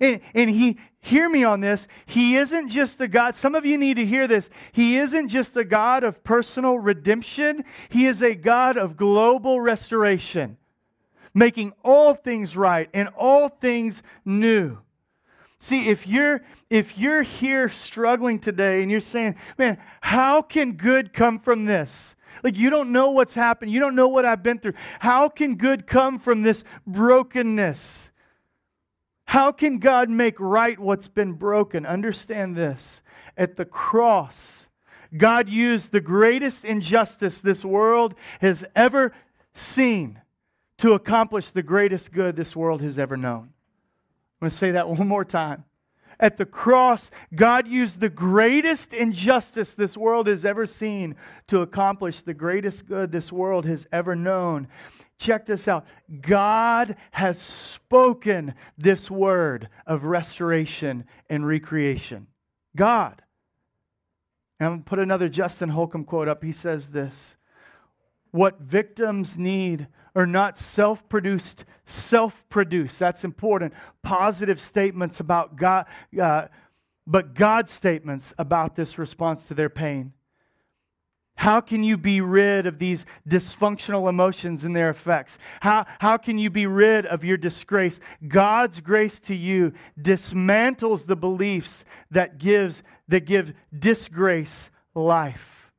And, 0.00 0.20
and 0.34 0.48
he, 0.48 0.78
hear 1.00 1.28
me 1.28 1.44
on 1.44 1.60
this, 1.60 1.86
he 2.06 2.36
isn't 2.36 2.70
just 2.70 2.98
the 2.98 3.08
God, 3.08 3.34
some 3.34 3.54
of 3.54 3.66
you 3.66 3.76
need 3.76 3.98
to 3.98 4.06
hear 4.06 4.26
this. 4.26 4.48
He 4.72 4.96
isn't 4.96 5.28
just 5.28 5.54
a 5.56 5.64
God 5.64 6.02
of 6.02 6.24
personal 6.24 6.78
redemption, 6.78 7.64
he 7.90 8.06
is 8.06 8.22
a 8.22 8.34
God 8.34 8.78
of 8.78 8.96
global 8.96 9.60
restoration, 9.60 10.56
making 11.34 11.74
all 11.84 12.14
things 12.14 12.56
right 12.56 12.88
and 12.94 13.10
all 13.18 13.48
things 13.48 14.02
new. 14.24 14.78
See, 15.60 15.88
if 15.88 16.06
you're 16.06 16.40
if 16.70 16.96
you're 16.96 17.22
here 17.22 17.68
struggling 17.68 18.38
today 18.38 18.82
and 18.82 18.90
you're 18.90 19.00
saying, 19.00 19.36
"Man, 19.58 19.78
how 20.00 20.40
can 20.40 20.72
good 20.72 21.12
come 21.12 21.38
from 21.38 21.66
this?" 21.66 22.16
Like 22.42 22.56
you 22.56 22.70
don't 22.70 22.92
know 22.92 23.10
what's 23.10 23.34
happened. 23.34 23.70
You 23.70 23.80
don't 23.80 23.94
know 23.94 24.08
what 24.08 24.24
I've 24.24 24.42
been 24.42 24.58
through. 24.58 24.72
How 25.00 25.28
can 25.28 25.56
good 25.56 25.86
come 25.86 26.18
from 26.18 26.42
this 26.42 26.64
brokenness? 26.86 28.10
How 29.26 29.52
can 29.52 29.78
God 29.78 30.08
make 30.10 30.40
right 30.40 30.78
what's 30.78 31.08
been 31.08 31.34
broken? 31.34 31.84
Understand 31.86 32.56
this. 32.56 33.02
At 33.36 33.56
the 33.56 33.64
cross, 33.64 34.66
God 35.16 35.48
used 35.48 35.92
the 35.92 36.00
greatest 36.00 36.64
injustice 36.64 37.40
this 37.40 37.64
world 37.64 38.14
has 38.40 38.64
ever 38.74 39.12
seen 39.52 40.20
to 40.78 40.94
accomplish 40.94 41.50
the 41.50 41.62
greatest 41.62 42.12
good 42.12 42.36
this 42.36 42.56
world 42.56 42.80
has 42.80 42.98
ever 42.98 43.16
known. 43.16 43.52
I'm 44.40 44.46
going 44.46 44.50
to 44.50 44.56
say 44.56 44.70
that 44.72 44.88
one 44.88 45.06
more 45.06 45.24
time. 45.24 45.64
At 46.18 46.36
the 46.36 46.44
cross, 46.44 47.10
God 47.34 47.66
used 47.66 47.98
the 47.98 48.10
greatest 48.10 48.92
injustice 48.92 49.72
this 49.72 49.96
world 49.96 50.26
has 50.26 50.44
ever 50.44 50.66
seen 50.66 51.16
to 51.46 51.62
accomplish 51.62 52.20
the 52.20 52.34
greatest 52.34 52.86
good 52.86 53.10
this 53.10 53.32
world 53.32 53.64
has 53.64 53.86
ever 53.90 54.14
known. 54.14 54.68
Check 55.18 55.46
this 55.46 55.66
out. 55.66 55.86
God 56.20 56.96
has 57.12 57.40
spoken 57.40 58.54
this 58.76 59.10
word 59.10 59.68
of 59.86 60.04
restoration 60.04 61.04
and 61.30 61.46
recreation. 61.46 62.26
God. 62.76 63.22
And 64.58 64.66
I'm 64.66 64.72
going 64.72 64.82
to 64.82 64.88
put 64.88 64.98
another 64.98 65.30
Justin 65.30 65.70
Holcomb 65.70 66.04
quote 66.04 66.28
up. 66.28 66.44
He 66.44 66.52
says 66.52 66.90
this 66.90 67.36
What 68.30 68.60
victims 68.60 69.38
need 69.38 69.88
are 70.14 70.26
not 70.26 70.56
self 70.56 71.08
produced, 71.08 71.64
self 71.84 72.44
produced. 72.48 72.98
That's 72.98 73.24
important. 73.24 73.74
Positive 74.02 74.60
statements 74.60 75.20
about 75.20 75.56
God, 75.56 75.86
uh, 76.20 76.48
but 77.06 77.34
God 77.34 77.68
statements 77.68 78.34
about 78.38 78.76
this 78.76 78.98
response 78.98 79.46
to 79.46 79.54
their 79.54 79.70
pain. 79.70 80.12
How 81.40 81.62
can 81.62 81.82
you 81.82 81.96
be 81.96 82.20
rid 82.20 82.66
of 82.66 82.78
these 82.78 83.06
dysfunctional 83.26 84.10
emotions 84.10 84.64
and 84.64 84.76
their 84.76 84.90
effects? 84.90 85.38
How, 85.60 85.86
how 85.98 86.18
can 86.18 86.38
you 86.38 86.50
be 86.50 86.66
rid 86.66 87.06
of 87.06 87.24
your 87.24 87.38
disgrace? 87.38 87.98
God's 88.28 88.80
grace 88.80 89.18
to 89.20 89.34
you 89.34 89.72
dismantles 89.98 91.06
the 91.06 91.16
beliefs 91.16 91.86
that, 92.10 92.36
gives, 92.36 92.82
that 93.08 93.24
give 93.24 93.54
disgrace 93.76 94.68
life. 94.94 95.72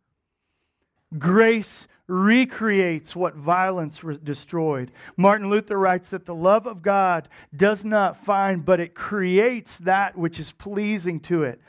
Grace 1.19 1.85
recreates 2.11 3.15
what 3.15 3.35
violence 3.35 4.03
re- 4.03 4.19
destroyed. 4.21 4.91
Martin 5.15 5.49
Luther 5.49 5.77
writes 5.77 6.09
that 6.09 6.25
the 6.25 6.35
love 6.35 6.67
of 6.67 6.81
God 6.81 7.29
does 7.55 7.85
not 7.85 8.25
find, 8.25 8.65
but 8.65 8.81
it 8.81 8.93
creates 8.93 9.77
that 9.79 10.17
which 10.17 10.37
is 10.37 10.51
pleasing 10.51 11.21
to 11.21 11.43
it. 11.43 11.61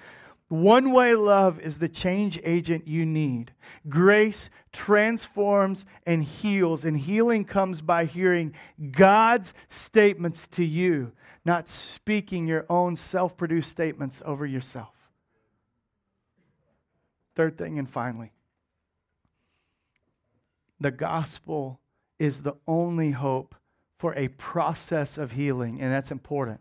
One 0.49 0.91
way 0.91 1.15
love 1.15 1.61
is 1.61 1.79
the 1.79 1.89
change 1.89 2.41
agent 2.45 2.89
you 2.89 3.07
need. 3.07 3.53
Grace 3.89 4.51
transforms 4.73 5.87
and 6.07 6.25
heals, 6.25 6.85
and 6.85 6.99
healing 6.99 7.45
comes 7.45 7.81
by 7.81 8.05
hearing 8.05 8.53
God's 8.91 9.55
statements 9.69 10.49
to 10.49 10.65
you, 10.65 11.13
not 11.45 11.69
speaking 11.69 12.49
your 12.49 12.67
own 12.69 12.97
self 12.97 13.37
produced 13.37 13.71
statements 13.71 14.21
over 14.25 14.45
yourself. 14.45 14.95
Third 17.35 17.57
thing, 17.57 17.79
and 17.79 17.89
finally, 17.89 18.33
the 20.83 20.91
gospel 20.91 21.81
is 22.19 22.41
the 22.41 22.55
only 22.67 23.13
hope 23.13 23.55
for 23.99 24.15
a 24.15 24.29
process 24.29 25.17
of 25.17 25.33
healing, 25.33 25.81
and 25.81 25.93
that's 25.93 26.11
important. 26.11 26.61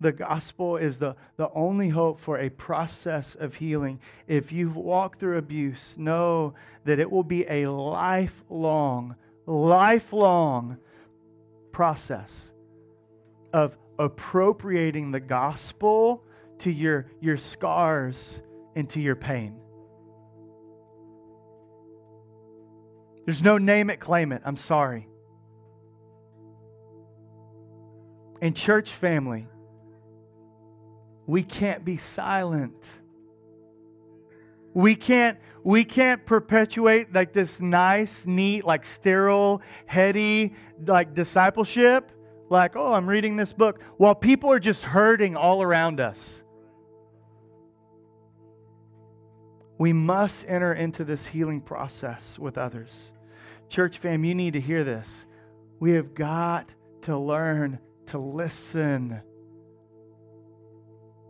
The 0.00 0.12
gospel 0.12 0.76
is 0.76 0.98
the, 0.98 1.14
the 1.36 1.50
only 1.54 1.88
hope 1.88 2.20
for 2.20 2.38
a 2.38 2.50
process 2.50 3.34
of 3.34 3.54
healing. 3.54 4.00
If 4.26 4.50
you've 4.50 4.76
walked 4.76 5.20
through 5.20 5.38
abuse, 5.38 5.94
know 5.96 6.54
that 6.84 6.98
it 6.98 7.10
will 7.10 7.22
be 7.22 7.46
a 7.48 7.66
lifelong, 7.68 9.14
lifelong 9.46 10.78
process 11.70 12.50
of 13.52 13.76
appropriating 13.98 15.12
the 15.12 15.20
gospel 15.20 16.24
to 16.58 16.70
your, 16.70 17.06
your 17.20 17.36
scars 17.36 18.40
and 18.74 18.88
to 18.90 19.00
your 19.00 19.16
pain. 19.16 19.60
There's 23.24 23.42
no 23.42 23.58
name 23.58 23.90
it, 23.90 24.00
claim 24.00 24.32
it. 24.32 24.42
I'm 24.44 24.56
sorry. 24.56 25.08
In 28.42 28.52
church 28.52 28.90
family, 28.90 29.46
we 31.26 31.42
can't 31.42 31.84
be 31.84 31.96
silent. 31.96 32.76
We 34.74 34.94
can't 34.94 35.38
we 35.62 35.84
can't 35.84 36.26
perpetuate 36.26 37.14
like 37.14 37.32
this 37.32 37.60
nice, 37.60 38.26
neat, 38.26 38.66
like 38.66 38.84
sterile, 38.84 39.62
heady 39.86 40.54
like 40.86 41.14
discipleship. 41.14 42.10
Like, 42.50 42.76
oh, 42.76 42.92
I'm 42.92 43.08
reading 43.08 43.36
this 43.36 43.54
book 43.54 43.80
while 43.96 44.14
people 44.14 44.52
are 44.52 44.60
just 44.60 44.84
hurting 44.84 45.36
all 45.36 45.62
around 45.62 46.00
us. 46.00 46.42
We 49.78 49.92
must 49.92 50.44
enter 50.46 50.74
into 50.74 51.04
this 51.04 51.26
healing 51.26 51.62
process 51.62 52.38
with 52.38 52.58
others. 52.58 53.13
Church 53.74 53.98
fam, 53.98 54.22
you 54.22 54.36
need 54.36 54.52
to 54.52 54.60
hear 54.60 54.84
this. 54.84 55.26
We 55.80 55.94
have 55.94 56.14
got 56.14 56.68
to 57.02 57.18
learn 57.18 57.80
to 58.06 58.18
listen. 58.18 59.20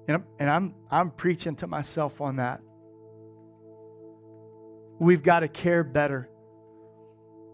And 0.07 0.17
I'm, 0.17 0.25
and 0.39 0.51
I'm, 0.51 0.75
I'm 0.91 1.11
preaching 1.11 1.57
to 1.57 1.67
myself 1.67 2.21
on 2.21 2.37
that. 2.37 2.61
We've 4.99 5.23
got 5.23 5.41
to 5.41 5.49
care 5.49 5.83
better. 5.83 6.29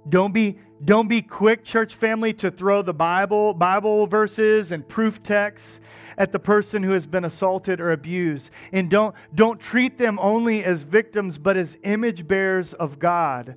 Don't 0.08 0.34
be, 0.34 0.58
don't 0.84 1.06
be 1.06 1.22
quick, 1.22 1.62
church 1.62 1.94
family, 1.94 2.32
to 2.32 2.50
throw 2.50 2.82
the 2.82 2.92
Bible, 2.92 3.54
Bible 3.54 4.08
verses 4.08 4.72
and 4.72 4.88
proof 4.88 5.22
texts 5.22 5.78
at 6.18 6.32
the 6.32 6.40
person 6.40 6.82
who 6.82 6.90
has 6.90 7.06
been 7.06 7.24
assaulted 7.24 7.80
or 7.80 7.92
abused. 7.92 8.50
And 8.72 8.90
don't, 8.90 9.14
don't 9.36 9.60
treat 9.60 9.98
them 9.98 10.18
only 10.20 10.64
as 10.64 10.82
victims, 10.82 11.38
but 11.38 11.56
as 11.56 11.78
image 11.84 12.26
bearers 12.26 12.72
of 12.72 12.98
God. 12.98 13.54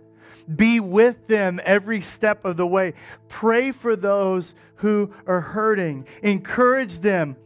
Be 0.53 0.79
with 0.79 1.27
them 1.27 1.59
every 1.63 2.01
step 2.01 2.45
of 2.45 2.57
the 2.57 2.67
way. 2.67 2.93
Pray 3.29 3.71
for 3.71 3.95
those 3.95 4.55
who 4.77 5.13
are 5.25 5.41
hurting. 5.41 6.07
Encourage 6.21 6.99
them 6.99 7.37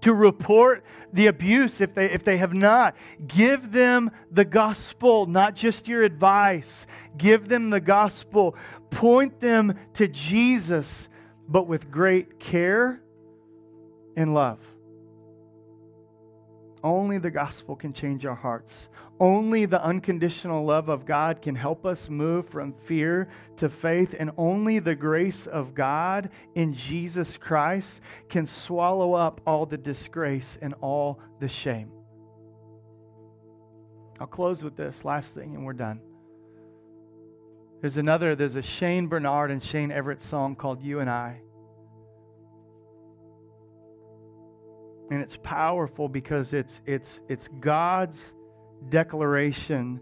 to 0.00 0.12
report 0.12 0.84
the 1.12 1.28
abuse 1.28 1.80
if 1.80 1.94
they, 1.94 2.10
if 2.10 2.24
they 2.24 2.36
have 2.36 2.52
not. 2.52 2.94
Give 3.26 3.72
them 3.72 4.10
the 4.30 4.44
gospel, 4.44 5.26
not 5.26 5.54
just 5.54 5.88
your 5.88 6.02
advice. 6.02 6.86
Give 7.16 7.48
them 7.48 7.70
the 7.70 7.80
gospel. 7.80 8.56
Point 8.90 9.40
them 9.40 9.78
to 9.94 10.08
Jesus, 10.08 11.08
but 11.48 11.66
with 11.66 11.90
great 11.90 12.38
care 12.38 13.00
and 14.16 14.34
love. 14.34 14.58
Only 16.84 17.16
the 17.16 17.30
gospel 17.30 17.74
can 17.76 17.94
change 17.94 18.26
our 18.26 18.34
hearts. 18.34 18.88
Only 19.18 19.64
the 19.64 19.82
unconditional 19.82 20.66
love 20.66 20.90
of 20.90 21.06
God 21.06 21.40
can 21.40 21.54
help 21.54 21.86
us 21.86 22.10
move 22.10 22.46
from 22.46 22.74
fear 22.74 23.28
to 23.56 23.70
faith. 23.70 24.14
And 24.18 24.30
only 24.36 24.80
the 24.80 24.94
grace 24.94 25.46
of 25.46 25.74
God 25.74 26.28
in 26.54 26.74
Jesus 26.74 27.38
Christ 27.38 28.02
can 28.28 28.46
swallow 28.46 29.14
up 29.14 29.40
all 29.46 29.64
the 29.64 29.78
disgrace 29.78 30.58
and 30.60 30.74
all 30.82 31.20
the 31.40 31.48
shame. 31.48 31.90
I'll 34.20 34.26
close 34.26 34.62
with 34.62 34.76
this 34.76 35.06
last 35.06 35.32
thing 35.32 35.54
and 35.54 35.64
we're 35.64 35.72
done. 35.72 36.00
There's 37.80 37.96
another, 37.96 38.36
there's 38.36 38.56
a 38.56 38.62
Shane 38.62 39.08
Bernard 39.08 39.50
and 39.50 39.64
Shane 39.64 39.90
Everett 39.90 40.20
song 40.20 40.54
called 40.54 40.82
You 40.82 41.00
and 41.00 41.08
I. 41.08 41.40
And 45.10 45.20
it's 45.20 45.36
powerful 45.36 46.08
because 46.08 46.52
it's, 46.52 46.80
it's, 46.86 47.20
it's 47.28 47.48
God's 47.60 48.34
declaration 48.88 50.00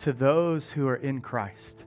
to 0.00 0.12
those 0.12 0.70
who 0.70 0.88
are 0.88 0.96
in 0.96 1.20
Christ. 1.20 1.84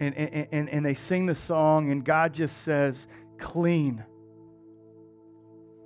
And, 0.00 0.14
and, 0.16 0.48
and, 0.50 0.70
and 0.70 0.86
they 0.86 0.94
sing 0.94 1.26
the 1.26 1.34
song, 1.34 1.90
and 1.90 2.04
God 2.04 2.32
just 2.32 2.62
says, 2.62 3.06
clean. 3.38 4.02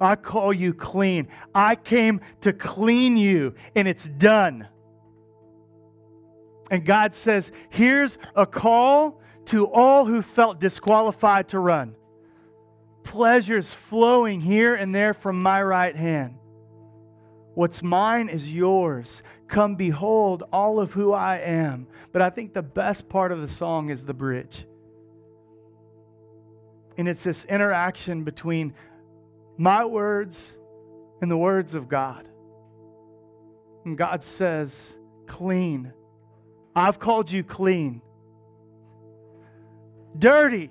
I 0.00 0.14
call 0.14 0.52
you 0.52 0.72
clean. 0.72 1.28
I 1.54 1.74
came 1.74 2.20
to 2.42 2.52
clean 2.52 3.16
you, 3.16 3.54
and 3.74 3.88
it's 3.88 4.08
done. 4.08 4.68
And 6.70 6.84
God 6.84 7.14
says, 7.14 7.50
here's 7.70 8.18
a 8.36 8.46
call 8.46 9.20
to 9.46 9.66
all 9.66 10.06
who 10.06 10.22
felt 10.22 10.60
disqualified 10.60 11.48
to 11.48 11.58
run 11.58 11.96
pleasures 13.04 13.72
flowing 13.72 14.40
here 14.40 14.74
and 14.74 14.94
there 14.94 15.14
from 15.14 15.40
my 15.40 15.62
right 15.62 15.94
hand. 15.94 16.36
What's 17.54 17.82
mine 17.82 18.28
is 18.28 18.52
yours. 18.52 19.22
Come 19.46 19.76
behold 19.76 20.42
all 20.52 20.80
of 20.80 20.92
who 20.92 21.12
I 21.12 21.38
am. 21.38 21.86
But 22.10 22.22
I 22.22 22.30
think 22.30 22.52
the 22.52 22.62
best 22.62 23.08
part 23.08 23.30
of 23.30 23.40
the 23.40 23.48
song 23.48 23.90
is 23.90 24.04
the 24.04 24.14
bridge. 24.14 24.66
And 26.96 27.08
it's 27.08 27.22
this 27.22 27.44
interaction 27.44 28.24
between 28.24 28.74
my 29.56 29.84
words 29.84 30.56
and 31.22 31.30
the 31.30 31.36
words 31.36 31.74
of 31.74 31.88
God. 31.88 32.26
And 33.84 33.96
God 33.96 34.22
says, 34.22 34.96
clean. 35.26 35.92
I've 36.74 36.98
called 36.98 37.30
you 37.30 37.44
clean. 37.44 38.02
Dirty. 40.18 40.70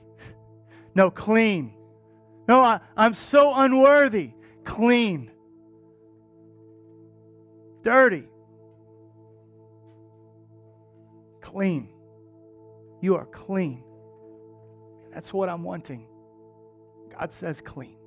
No, 0.96 1.10
clean. 1.10 1.74
No, 2.48 2.62
I, 2.62 2.80
am 2.98 3.14
so 3.14 3.54
unworthy. 3.56 4.32
Clean. 4.64 5.32
Dirty. 7.84 8.28
Clean. 11.42 11.90
You 13.02 13.16
are 13.16 13.26
clean. 13.26 13.84
That's 15.14 15.32
what 15.32 15.50
I'm 15.50 15.64
wanting. 15.64 16.08
God 17.20 17.34
says 17.34 17.62
clean. 17.62 17.98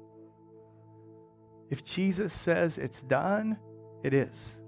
If 1.70 1.84
Jesus 1.84 2.32
says 2.32 2.78
it's 2.78 3.02
done, 3.02 3.58
it 4.02 4.14
is. 4.14 4.58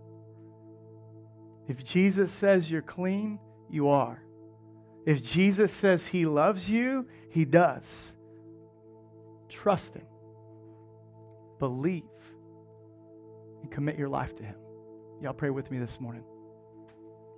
If 1.68 1.84
Jesus 1.84 2.32
says 2.32 2.70
you're 2.70 2.82
clean, 2.82 3.38
you 3.70 3.88
are. 3.88 4.22
If 5.06 5.22
Jesus 5.22 5.72
says 5.72 6.06
he 6.06 6.26
loves 6.26 6.68
you, 6.68 7.06
he 7.30 7.44
does. 7.44 8.14
Trust 9.48 9.94
Him, 9.94 10.06
believe, 11.58 12.04
and 13.62 13.70
commit 13.70 13.98
your 13.98 14.08
life 14.08 14.34
to 14.36 14.42
Him. 14.42 14.56
Y'all 15.22 15.32
pray 15.32 15.50
with 15.50 15.70
me 15.70 15.78
this 15.78 15.98
morning. 16.00 16.24